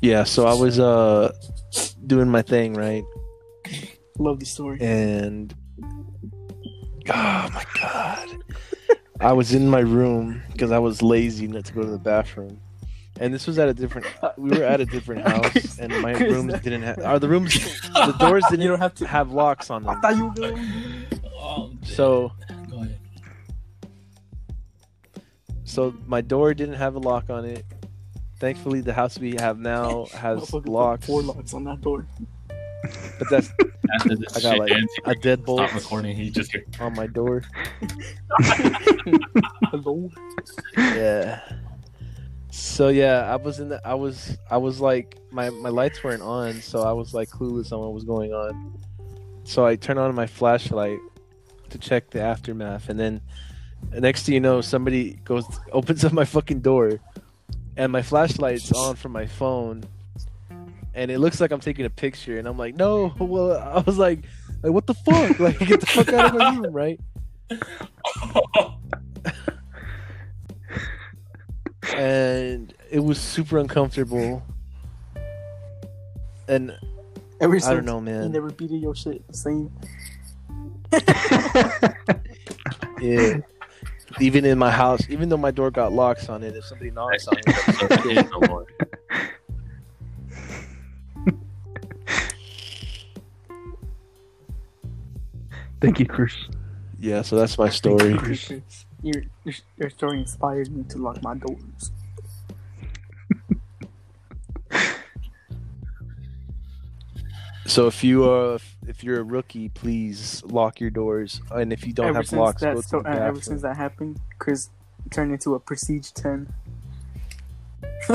[0.01, 0.24] Yeah.
[0.24, 1.33] So I was uh
[2.07, 3.05] doing my thing right,
[4.18, 4.78] Love the story.
[4.81, 8.28] and oh my god,
[9.20, 12.61] I was in my room because I was lazy not to go to the bathroom.
[13.18, 14.07] And this was at a different.
[14.39, 17.01] We were at a different house, and my Chris, rooms didn't have.
[17.01, 17.53] Are the rooms?
[17.93, 19.07] The doors You didn't don't have to.
[19.07, 20.01] have locks on I them.
[20.03, 20.70] thought you were going.
[21.39, 22.33] Oh, So,
[22.70, 22.87] go
[25.64, 27.64] so my door didn't have a lock on it.
[28.39, 31.05] Thankfully, the house we have now has locks.
[31.07, 32.07] Four locks on that door.
[33.18, 33.53] But that's
[34.37, 34.72] I got, like,
[35.05, 36.16] a deadbolt stop recording.
[36.16, 37.43] He just on my door.
[39.70, 40.11] Hello.
[40.76, 41.41] Yeah.
[42.51, 43.81] So yeah, I was in the.
[43.87, 44.37] I was.
[44.51, 47.93] I was like, my my lights weren't on, so I was like clueless on what
[47.93, 48.78] was going on.
[49.45, 50.99] So I turned on my flashlight
[51.70, 53.20] to check the aftermath, and then
[53.93, 57.01] next thing you know, somebody goes opens up my fucking door,
[57.76, 59.85] and my flashlight's on from my phone,
[60.95, 63.14] and it looks like I'm taking a picture, and I'm like, no.
[63.18, 64.20] Well, I was like,
[64.62, 65.38] like what the fuck?
[65.38, 67.01] Like, get the fuck out of my room, right?
[71.97, 74.43] and it was super uncomfortable.
[76.49, 76.72] And
[77.41, 78.32] Ever I since don't know, you man.
[78.32, 79.70] never beat your shit the same.
[83.01, 83.38] Yeah.
[84.20, 87.26] Even in my house, even though my door got locks on it, if somebody knocks
[87.28, 88.66] on it,
[95.81, 96.35] Thank you, Chris.
[96.99, 97.22] yeah.
[97.22, 98.14] So that's my story.
[98.16, 98.51] Chris,
[99.03, 101.91] Your, your, your story inspired me to lock my doors.
[107.66, 108.59] So if you are,
[108.89, 112.39] if you're a rookie, please lock your doors, and if you don't ever have since
[112.41, 114.70] locks, that go to sto- the uh, ever since that happened, Chris
[115.11, 116.53] turned into a Prestige Ten.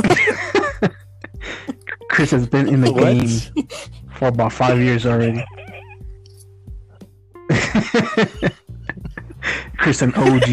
[2.10, 3.04] Chris has been in the What?
[3.04, 3.68] game
[4.14, 5.44] for about five years already.
[9.78, 10.48] Chris, an OG.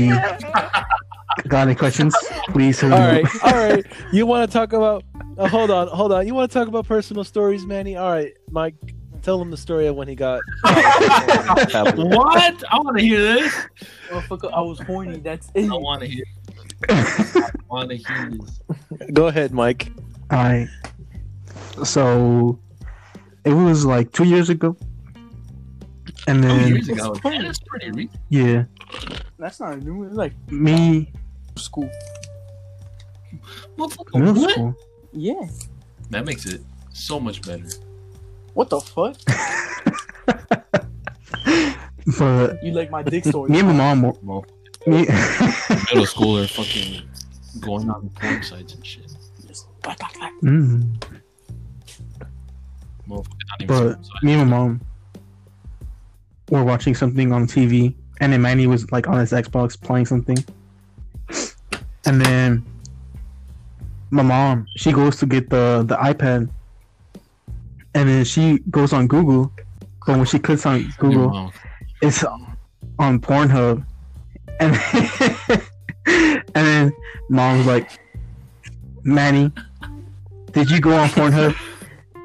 [1.48, 2.14] Got any questions?
[2.48, 2.80] Please.
[2.80, 3.12] hit me All up.
[3.12, 3.84] right, all right.
[4.12, 5.04] You want to talk about?
[5.38, 6.26] Uh, hold on, hold on.
[6.26, 7.96] You want to talk about personal stories, Manny?
[7.96, 8.74] All right, Mike.
[9.22, 10.40] Tell him the story of when he got.
[10.62, 10.74] what?
[10.74, 11.82] I
[12.78, 13.54] want to hear this.
[14.10, 15.20] I was horny.
[15.20, 15.70] That's it.
[15.70, 16.24] I want to hear.
[16.88, 18.60] I want to hear this.
[19.12, 19.92] Go ahead, Mike.
[20.32, 20.68] Alright.
[21.84, 22.58] So
[23.44, 24.76] it was like two years ago.
[26.28, 27.14] And Two then years ago.
[27.22, 28.20] That's pretty recent.
[28.28, 28.64] yeah,
[29.38, 30.04] That's not new.
[30.04, 31.10] It's like me
[31.56, 31.90] school.
[33.76, 34.50] Motherfucker, middle what?
[34.52, 34.74] school.
[35.12, 35.46] Yeah.
[36.10, 36.62] That makes it
[36.92, 37.68] so much better.
[38.54, 39.16] What the fuck?
[42.18, 43.48] But You like my dick story?
[43.50, 44.44] me and my mom were Well,
[44.86, 47.08] me middle schooler fucking
[47.60, 49.06] going on porn sites and shit.
[49.46, 49.68] Just.
[50.42, 51.00] Mm.
[53.08, 53.26] Motherfucker
[53.60, 54.80] not But me and my mom
[56.52, 60.36] were watching something on TV, and then Manny was like on his Xbox playing something,
[62.04, 62.64] and then
[64.10, 66.50] my mom she goes to get the the iPad,
[67.94, 69.50] and then she goes on Google,
[70.06, 71.50] but when she clicks on Google, oh,
[72.02, 72.22] it's
[72.98, 73.84] on Pornhub,
[74.60, 74.76] and
[76.06, 76.92] and then
[77.30, 77.98] mom's like,
[79.04, 79.50] Manny,
[80.52, 81.56] did you go on Pornhub?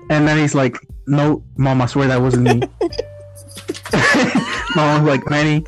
[0.10, 2.62] And Manny's like, No, mom, I swear that wasn't me.
[4.76, 5.66] mom was like, Manny,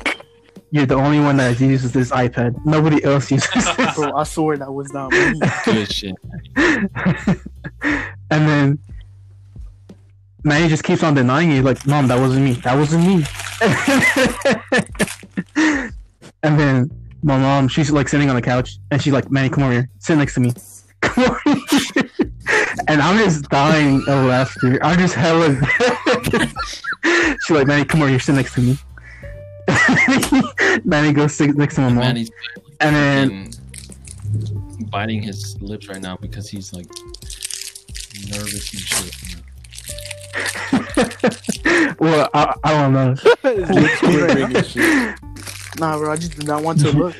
[0.70, 2.54] you're the only one that uses this iPad.
[2.64, 3.94] Nobody else uses this.
[3.94, 5.40] Bro, I swear that was not me.
[5.64, 6.14] Good shit.
[6.56, 7.38] and
[8.30, 8.78] then
[10.44, 12.52] Manny just keeps on denying it, like, Mom, that wasn't me.
[12.52, 13.24] That wasn't me.
[16.42, 16.90] and then
[17.22, 19.90] my mom, she's like sitting on the couch, and she's like, Manny, come over here.
[19.98, 20.52] Sit next to me.
[21.00, 22.10] Come over here.
[22.88, 24.78] and I'm just dying of laughter.
[24.82, 25.56] I'm just hella.
[27.40, 28.20] she's like, Manny, come over here.
[28.20, 28.78] Sit next to me.
[30.84, 31.98] Manny goes sit next to my mom.
[31.98, 32.30] Man, he's
[32.80, 33.50] and then
[34.90, 36.86] biting his lips right now because he's like
[38.28, 39.14] nervous and shit.
[42.00, 43.14] well, I, I don't know.
[43.42, 45.14] His lips quivering and shit.
[45.78, 47.16] Nah, bro, I just did not want to look.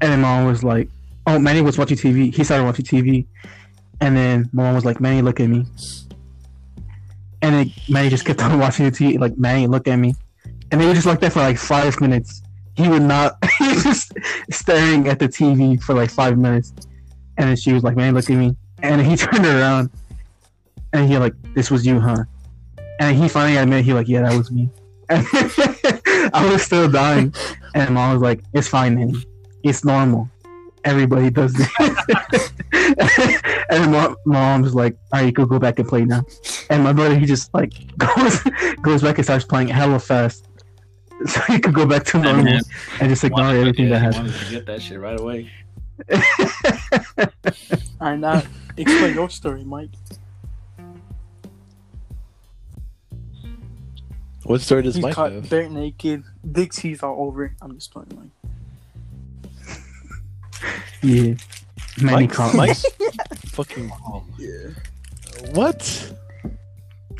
[0.00, 0.88] And then mom was like,
[1.26, 2.34] "Oh, Manny was watching TV.
[2.34, 3.26] He started watching TV,
[4.00, 5.66] And then mom was like, Manny, look at me.
[7.48, 10.14] And then Manny just kept on watching the TV, like, Manny, look at me.
[10.70, 12.42] And they were just like that for like five minutes.
[12.76, 14.12] He would not, he was just
[14.50, 16.74] staring at the TV for like five minutes.
[17.38, 18.54] And then she was like, Manny, look at me.
[18.82, 19.88] And he turned around
[20.92, 22.24] and he like, this was you, huh?
[23.00, 24.68] And he finally admitted, he like, yeah, that was me.
[25.08, 27.32] I was still dying.
[27.74, 29.24] And mom was like, it's fine, Manny.
[29.62, 30.28] It's normal.
[30.84, 32.52] Everybody does this.
[33.70, 36.26] and my mom's like, all right, you could go back and play now.
[36.70, 38.40] And my brother, he just like goes
[38.82, 40.44] goes back and starts playing hella fast.
[41.26, 42.60] So he could go back to normal man.
[43.00, 44.32] and just ignore Wanted- everything yeah, that he happened.
[44.34, 45.50] wanted to get that shit right away.
[48.00, 48.42] Alright, now
[48.76, 49.90] explain your story, Mike.
[54.44, 55.50] What story does He's Mike caught have?
[55.50, 57.54] bare naked, big teeth all over.
[57.60, 58.30] I'm just playing, Mike.
[61.02, 61.34] Yeah.
[62.00, 62.84] Many Mike, comments.
[63.00, 63.10] Mike,
[63.46, 64.70] fucking Oh, Yeah.
[65.52, 66.12] what?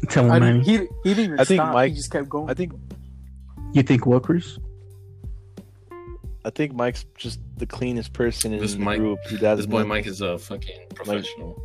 [0.11, 0.65] Tell I him, didn't, Manny.
[0.65, 0.73] he,
[1.05, 1.73] he didn't even I think stop.
[1.75, 2.49] Mike- he just kept going.
[2.51, 2.73] I think
[3.73, 4.59] You think what, Chris?
[6.45, 9.19] I think Mike's just the cleanest person in This the Mike- group.
[9.29, 11.61] Who does This boy Mike is a fucking professional.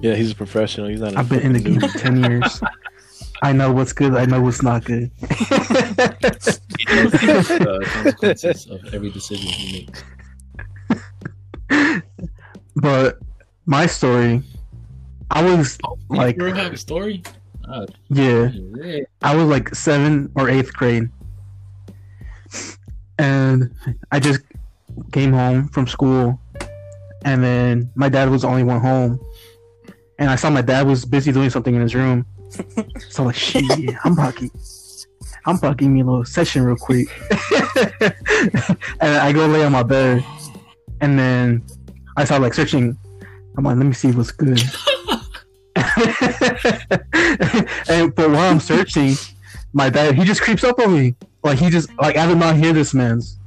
[0.00, 0.88] Yeah, he's a professional.
[0.88, 1.16] He's not.
[1.16, 2.60] I've been in the fucking game for 10 years.
[3.44, 4.14] I know what's good.
[4.14, 5.10] I know what's not good.
[5.18, 5.26] He
[6.94, 9.86] knows the consequences of every decision he
[11.70, 12.04] makes.
[12.76, 13.18] but
[13.66, 14.42] my story,
[15.32, 15.78] I was
[16.08, 17.22] Like- you have a story?
[17.68, 19.00] Oh, yeah, yeah.
[19.22, 21.08] I was like seven or eighth grade,
[23.18, 23.72] and
[24.10, 24.40] I just
[25.12, 26.40] came home from school,
[27.24, 29.20] and then my dad was the only one home,
[30.18, 32.26] and I saw my dad was busy doing something in his room,
[33.08, 33.64] so I'm like shit,
[34.04, 34.50] I'm fucking,
[35.46, 37.06] I'm bucking me a little session real quick,
[39.00, 40.24] and I go lay on my bed,
[41.00, 41.64] and then
[42.16, 42.98] I start like searching.
[43.56, 44.60] I'm like, let me see what's good.
[47.88, 49.14] and but while I'm searching,
[49.72, 51.14] my dad he just creeps up on me.
[51.42, 53.38] Like he just like I did not hear this man's.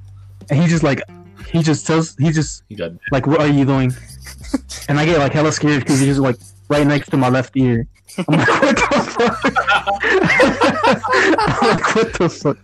[0.49, 1.01] And he just like
[1.47, 2.77] he just tells he just He
[3.11, 3.93] like what are you doing?
[4.87, 6.37] And I get like hella scared because he's just like
[6.69, 7.87] right next to my left ear.
[8.17, 9.45] I'm like, what the fuck?
[11.61, 12.57] I'm like, what the fuck?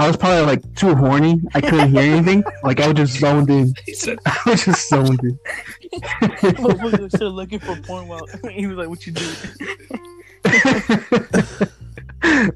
[0.00, 1.42] I was probably like too horny.
[1.54, 2.42] I couldn't hear anything.
[2.62, 3.74] Like I was just zoned in.
[4.26, 5.38] I was just zoned in.
[6.22, 9.30] Motherfucker was still looking for porn while he was like, "What you do?"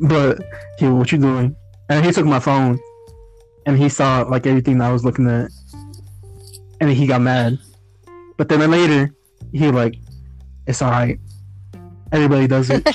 [0.01, 0.43] but
[0.79, 1.55] he, what you doing?
[1.91, 2.79] And he took my phone,
[3.67, 5.51] and he saw like everything that I was looking at,
[6.81, 7.59] and he got mad.
[8.39, 9.15] But then later,
[9.53, 9.97] he like,
[10.67, 11.21] it's all right.
[12.11, 12.89] Everybody does it.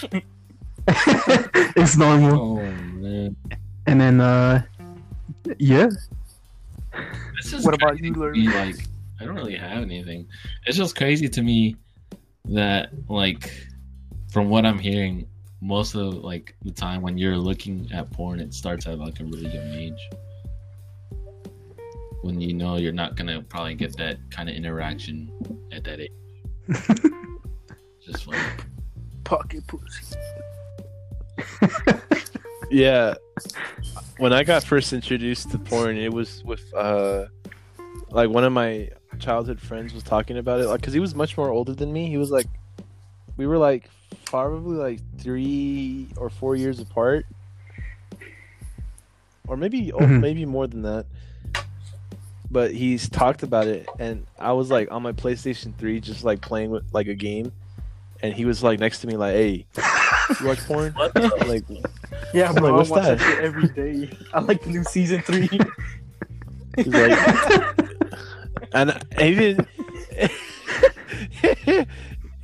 [0.87, 2.57] it's normal.
[2.57, 2.63] Oh
[2.95, 3.35] man.
[3.89, 4.61] And then, uh,
[5.57, 5.87] yeah,
[7.37, 8.45] This is What about you, Larry?
[8.45, 8.85] Like,
[9.19, 10.27] I don't really have anything.
[10.67, 11.75] It's just crazy to me
[12.45, 13.51] that, like,
[14.31, 15.27] from what I'm hearing,
[15.59, 19.23] most of like the time when you're looking at porn, it starts at like a
[19.23, 20.09] really young age.
[22.21, 25.31] When you know you're not gonna probably get that kind of interaction
[25.71, 26.11] at that age.
[28.05, 28.65] just like
[29.23, 30.15] Pocket pussy.
[32.69, 33.15] Yeah.
[34.17, 37.25] When I got first introduced to porn, it was with uh
[38.11, 38.89] like one of my
[39.19, 42.09] childhood friends was talking about it like cuz he was much more older than me.
[42.09, 42.47] He was like
[43.37, 43.89] we were like
[44.25, 47.25] probably like 3 or 4 years apart.
[49.47, 50.19] Or maybe oh, Mhm.
[50.21, 51.05] maybe more than that.
[52.51, 56.41] But he's talked about it and I was like on my PlayStation 3 just like
[56.41, 57.51] playing with like a game
[58.21, 59.65] and he was like next to me like, "Hey,
[60.39, 60.93] you watch porn?"
[61.47, 61.63] like
[62.33, 62.63] Yeah, I'm bro.
[62.63, 63.25] like, I what's watch that that?
[63.35, 64.17] shit every day.
[64.33, 65.49] I like the new season three.
[66.75, 67.17] He's like,
[68.73, 69.67] and he didn't.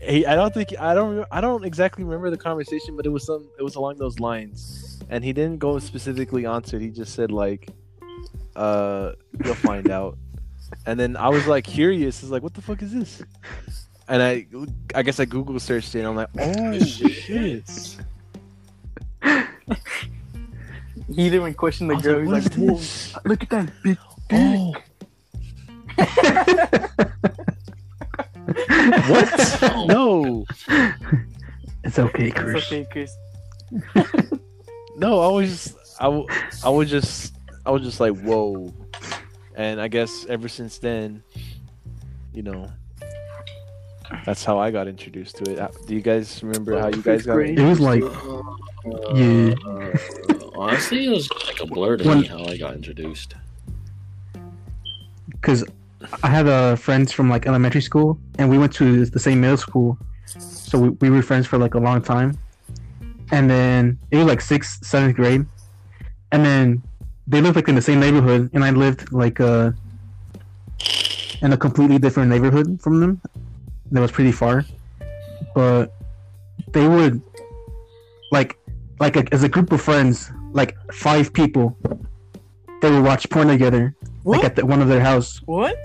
[0.02, 1.26] he, I don't think I don't.
[1.32, 3.48] I don't exactly remember the conversation, but it was some.
[3.60, 6.82] It was along those lines, and he didn't go specifically onto it.
[6.82, 7.70] He just said like,
[8.56, 9.12] "Uh,
[9.44, 10.18] you'll find out."
[10.86, 12.24] And then I was like curious.
[12.24, 13.24] Is like, what the fuck is this?
[14.08, 14.46] And I,
[14.94, 16.00] I guess I Google searched it.
[16.00, 17.98] and I'm like, oh shit.
[21.08, 22.26] He didn't even question the girl.
[22.30, 23.98] like, He's like, "Whoa, look at that big
[24.32, 24.74] Oh,
[29.08, 29.62] what?
[29.88, 30.46] no.
[31.84, 32.66] it's okay, It's Chris.
[32.66, 33.12] okay, Chris.
[34.98, 36.26] No, I was just, I, w-
[36.64, 37.36] I was just,
[37.66, 38.74] I was just like, whoa.
[39.54, 41.22] And I guess ever since then,
[42.34, 42.72] you know,
[44.26, 45.60] that's how I got introduced to it.
[45.60, 47.60] Uh, Do you guys remember how you guys got grade.
[47.60, 48.04] It was like,
[49.16, 49.98] yeah, Uh,
[50.56, 53.36] honestly, it was like a blur to When- me how I got introduced.
[55.32, 55.64] because
[56.24, 59.58] I had uh, friends from like elementary school, and we went to the same middle
[59.58, 59.98] school,
[60.38, 62.38] so we, we were friends for like a long time.
[63.32, 65.46] And then it was like sixth, seventh grade,
[66.32, 66.84] and then
[67.28, 69.72] they lived like in the same neighborhood, and I lived like uh
[71.42, 73.22] in a completely different neighborhood from them.
[73.92, 74.66] That was pretty far,
[75.54, 75.94] but
[76.72, 77.22] they would
[78.32, 78.58] like
[79.00, 81.78] like a, as a group of friends, like five people,
[82.82, 84.38] they would watch porn together, What?
[84.38, 85.42] like at the, one of their house.
[85.46, 85.78] what?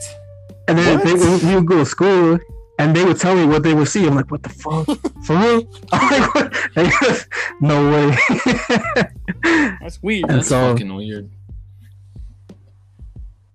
[0.69, 1.05] And then What?
[1.05, 2.39] they, we, we would go to school,
[2.79, 4.07] and they would tell me what they would see.
[4.07, 4.87] I'm like, what the fuck?
[5.25, 5.69] For real?
[5.93, 6.57] I'm like, what?
[6.75, 7.29] They just,
[7.61, 8.17] no way.
[9.81, 10.31] That's weird.
[10.31, 11.29] And That's so- fucking weird.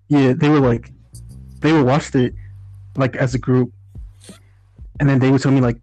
[0.08, 0.92] yeah, they were like,
[1.60, 2.34] they would watch it,
[2.96, 3.72] like as a group,
[5.00, 5.78] and then they would tell me like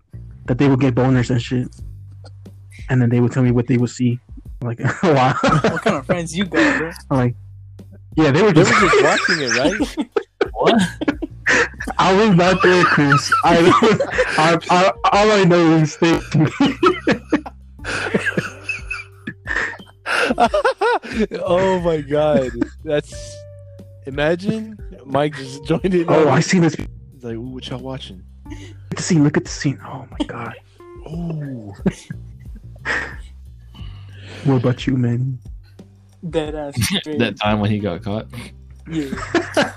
[0.46, 1.68] that they would get boners and shit,
[2.90, 4.20] and then they would tell me what they would see.
[4.62, 5.36] I'm like, wow.
[5.42, 6.92] what kind of friends you got, bro?
[7.12, 7.36] I'm like,
[8.16, 8.72] yeah, they were They were just.
[8.72, 10.10] just watching it, right?
[10.54, 10.82] What?
[11.98, 13.32] I was not there, Chris.
[13.44, 13.58] I,
[14.38, 16.20] I, I all I know is they.
[21.44, 22.52] oh my god,
[22.84, 23.36] that's
[24.06, 26.06] imagine Mike just joined in.
[26.08, 26.76] oh, I seen this.
[26.76, 28.24] He's like, what y'all watching?
[28.94, 29.24] Look at the scene.
[29.24, 29.80] Look at the scene.
[29.84, 30.54] Oh my god.
[31.08, 31.74] Oh,
[34.44, 35.40] What about you, man?
[36.30, 36.76] Dead ass.
[37.18, 38.28] that time when he got caught.
[38.88, 39.06] yeah.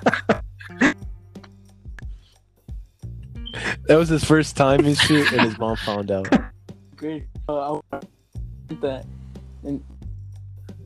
[3.87, 6.29] that was his first time and shit, and his mom found out.
[6.97, 7.25] Great.
[7.49, 8.07] Uh, I want
[8.83, 9.07] that.
[9.64, 9.83] And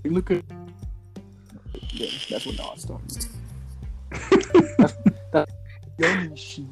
[0.04, 0.44] look at.
[1.90, 3.26] Yeah, that's what Nas started.
[4.78, 4.94] that's,
[5.32, 5.52] that's
[5.98, 6.64] young shit.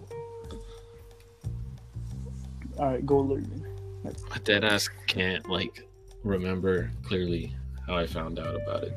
[2.79, 3.67] Alright, go learn.
[4.05, 5.89] My dead ass can't like
[6.23, 7.55] remember clearly
[7.87, 8.95] how I found out about it.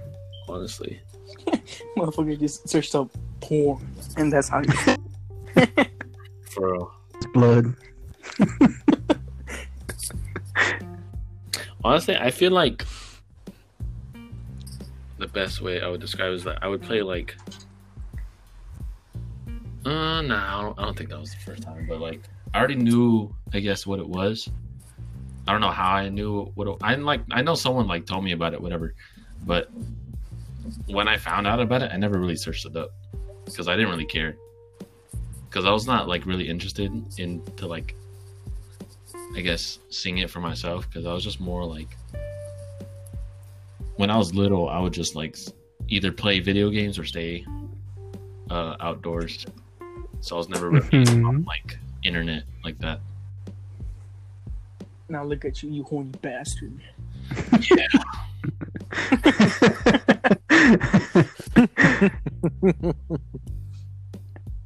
[0.48, 1.02] Honestly,
[1.98, 3.10] Motherfucker just searched up
[3.40, 3.88] porn.
[4.18, 4.74] And that's how you.
[6.50, 6.94] for real.
[7.16, 7.76] It's blood.
[11.84, 12.86] Honestly, I feel like
[15.18, 17.36] the best way I would describe is that I would play like.
[19.84, 22.22] Uh, nah, I I don't think that was the first time, but like
[22.54, 24.50] I already knew, I guess, what it was.
[25.48, 27.22] I don't know how I knew what it, I like.
[27.32, 28.94] I know someone like told me about it, whatever,
[29.46, 29.70] but
[30.88, 32.92] when I found out about it, I never really searched it up
[33.46, 34.36] because I didn't really care.
[35.50, 37.96] Because I was not like really interested into like
[39.36, 41.88] I guess seeing it for myself because I was just more like
[43.96, 45.38] when I was little, I would just like
[45.88, 47.46] either play video games or stay
[48.50, 49.46] uh, outdoors.
[50.22, 51.06] So I was never really on
[51.44, 51.46] Mhm.
[51.48, 53.00] like internet like that.
[55.10, 56.80] Now look at you, you horny bastard.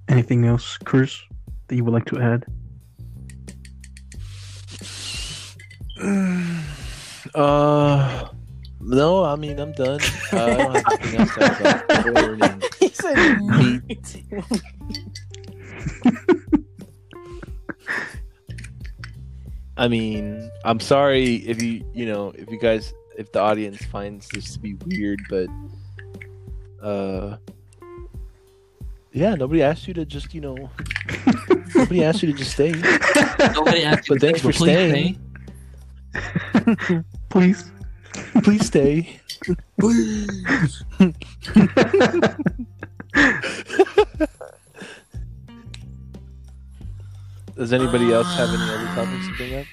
[0.07, 1.19] Anything else, Chris,
[1.67, 2.45] that you would like to add?
[7.33, 8.27] Uh,
[8.79, 9.99] no, I mean I'm done.
[10.31, 14.23] Uh, I don't have anything else to talk about He said Meat.
[19.77, 24.27] I mean, I'm sorry if you, you know, if you guys, if the audience finds
[24.29, 25.47] this to be weird, but,
[26.81, 27.37] uh,
[29.11, 30.69] yeah, nobody asked you to just, you know,
[31.75, 32.71] nobody asked you to just stay.
[33.53, 35.19] Nobody asked But thanks for staying.
[37.29, 37.69] Please.
[38.43, 39.19] Please stay.
[47.55, 49.65] Does anybody else have any other topics to bring up?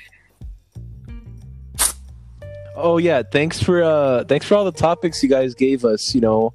[2.77, 6.21] Oh yeah, thanks for uh thanks for all the topics you guys gave us, you
[6.21, 6.55] know.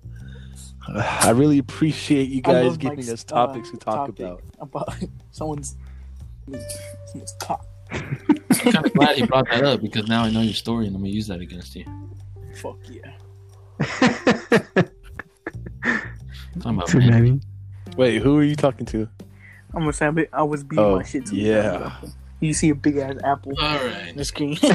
[0.88, 4.42] I really appreciate you guys giving Mike's, us topics uh, to talk topic about.
[4.60, 4.96] About
[5.32, 5.76] someone's
[7.06, 7.66] someone's cock.
[7.92, 10.96] I'm kind of glad he brought that up because now I know your story and
[10.96, 11.86] I'm gonna use that against you.
[12.56, 13.12] Fuck yeah.
[16.60, 17.10] Talking about Too man.
[17.10, 17.40] many.
[17.98, 19.08] Wait, who are you talking to?
[19.74, 21.36] I'm gonna say I, was beating Oh, my shit too.
[21.36, 21.96] yeah.
[22.40, 24.16] You see a big ass apple All on right.
[24.16, 24.58] the screen.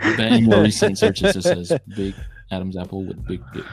[0.00, 2.14] I more recent searches it says big
[2.50, 3.64] Adam's apple with big dick.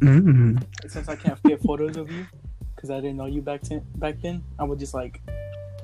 [0.00, 0.62] mm.
[0.88, 2.26] Since I can't get photos of you,
[2.74, 3.82] because I didn't know you back then.
[3.96, 5.20] Back then, I would just like,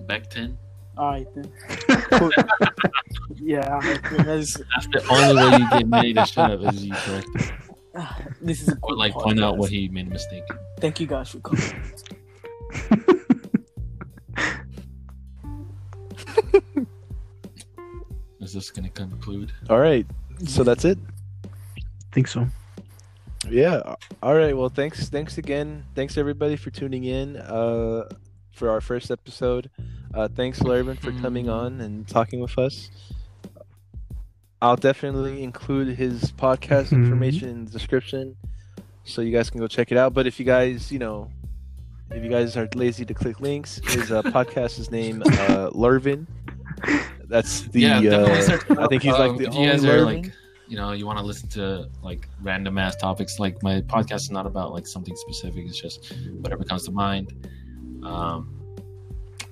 [0.07, 0.59] Back ten.
[0.97, 1.53] all right then.
[2.11, 2.31] Cool.
[3.37, 4.27] yeah, all right, then.
[4.27, 7.29] That's, That's the only way you get Manny to shut up is you correct
[8.01, 8.35] him.
[8.41, 10.45] this is a or cool like point out what he made a mistake.
[10.79, 11.63] Thank you guys for coming.
[18.41, 19.53] Is this gonna conclude?
[19.69, 20.07] All right.
[20.47, 20.99] So that's it.
[22.13, 22.47] think so.
[23.49, 23.95] Yeah.
[24.23, 24.57] All right.
[24.57, 25.09] Well, thanks.
[25.09, 25.85] Thanks again.
[25.95, 28.09] Thanks everybody for tuning in uh,
[28.53, 29.71] for our first episode.
[30.15, 32.91] Uh, thanks, Lervin, for coming on and talking with us.
[34.61, 37.05] I'll definitely include his podcast Mhm.
[37.05, 38.37] information in the description,
[39.05, 40.15] so you guys can go check it out.
[40.15, 41.31] But if you guys, you know,
[42.11, 46.27] if you guys are lazy to click links, his uh, podcast is named uh, Lervin.
[47.29, 47.81] That's the.
[47.81, 50.33] yeah, uh, I think he's like Um, the if only you guys are like
[50.67, 54.31] you know you want to listen to like random ass topics like my podcast is
[54.31, 57.33] not about like something specific it's just whatever comes to mind
[58.03, 58.55] um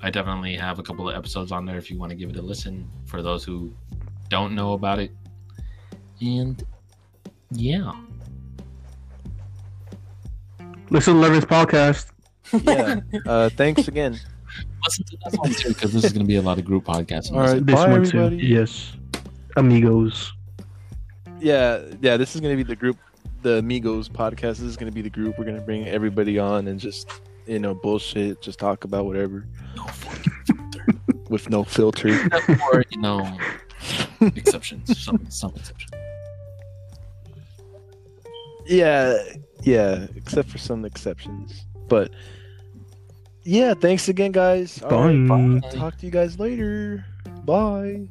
[0.03, 2.37] i definitely have a couple of episodes on there if you want to give it
[2.37, 3.73] a listen for those who
[4.29, 5.11] don't know about it
[6.21, 6.65] and
[7.51, 7.93] yeah
[10.89, 12.07] Listen to Lervin's podcast.
[12.65, 13.01] yeah.
[13.27, 14.13] Uh, thanks again.
[14.85, 16.85] listen to that one too because this is going to be a lot of group
[16.85, 17.65] podcasts All right.
[17.65, 18.39] This Bye, one everybody.
[18.41, 18.47] too.
[18.47, 18.93] Yes.
[19.57, 20.33] Amigos.
[21.41, 22.17] Yeah, yeah.
[22.17, 22.99] This is gonna be the group,
[23.43, 24.59] the Amigos podcast.
[24.59, 25.39] This is gonna be the group.
[25.39, 27.11] We're gonna bring everybody on and just,
[27.47, 28.41] you know, bullshit.
[28.41, 29.47] Just talk about whatever
[29.77, 30.87] no fucking filter
[31.31, 32.09] with no filter.
[32.73, 33.37] or you know
[34.21, 35.93] exceptions some some exceptions
[38.67, 39.23] yeah,
[39.63, 40.07] yeah.
[40.17, 42.11] Except for some exceptions, but
[43.45, 43.75] yeah.
[43.75, 44.83] Thanks again, guys.
[44.83, 45.69] All right, Bye.
[45.71, 47.05] Talk to you guys later.
[47.45, 48.09] Bye.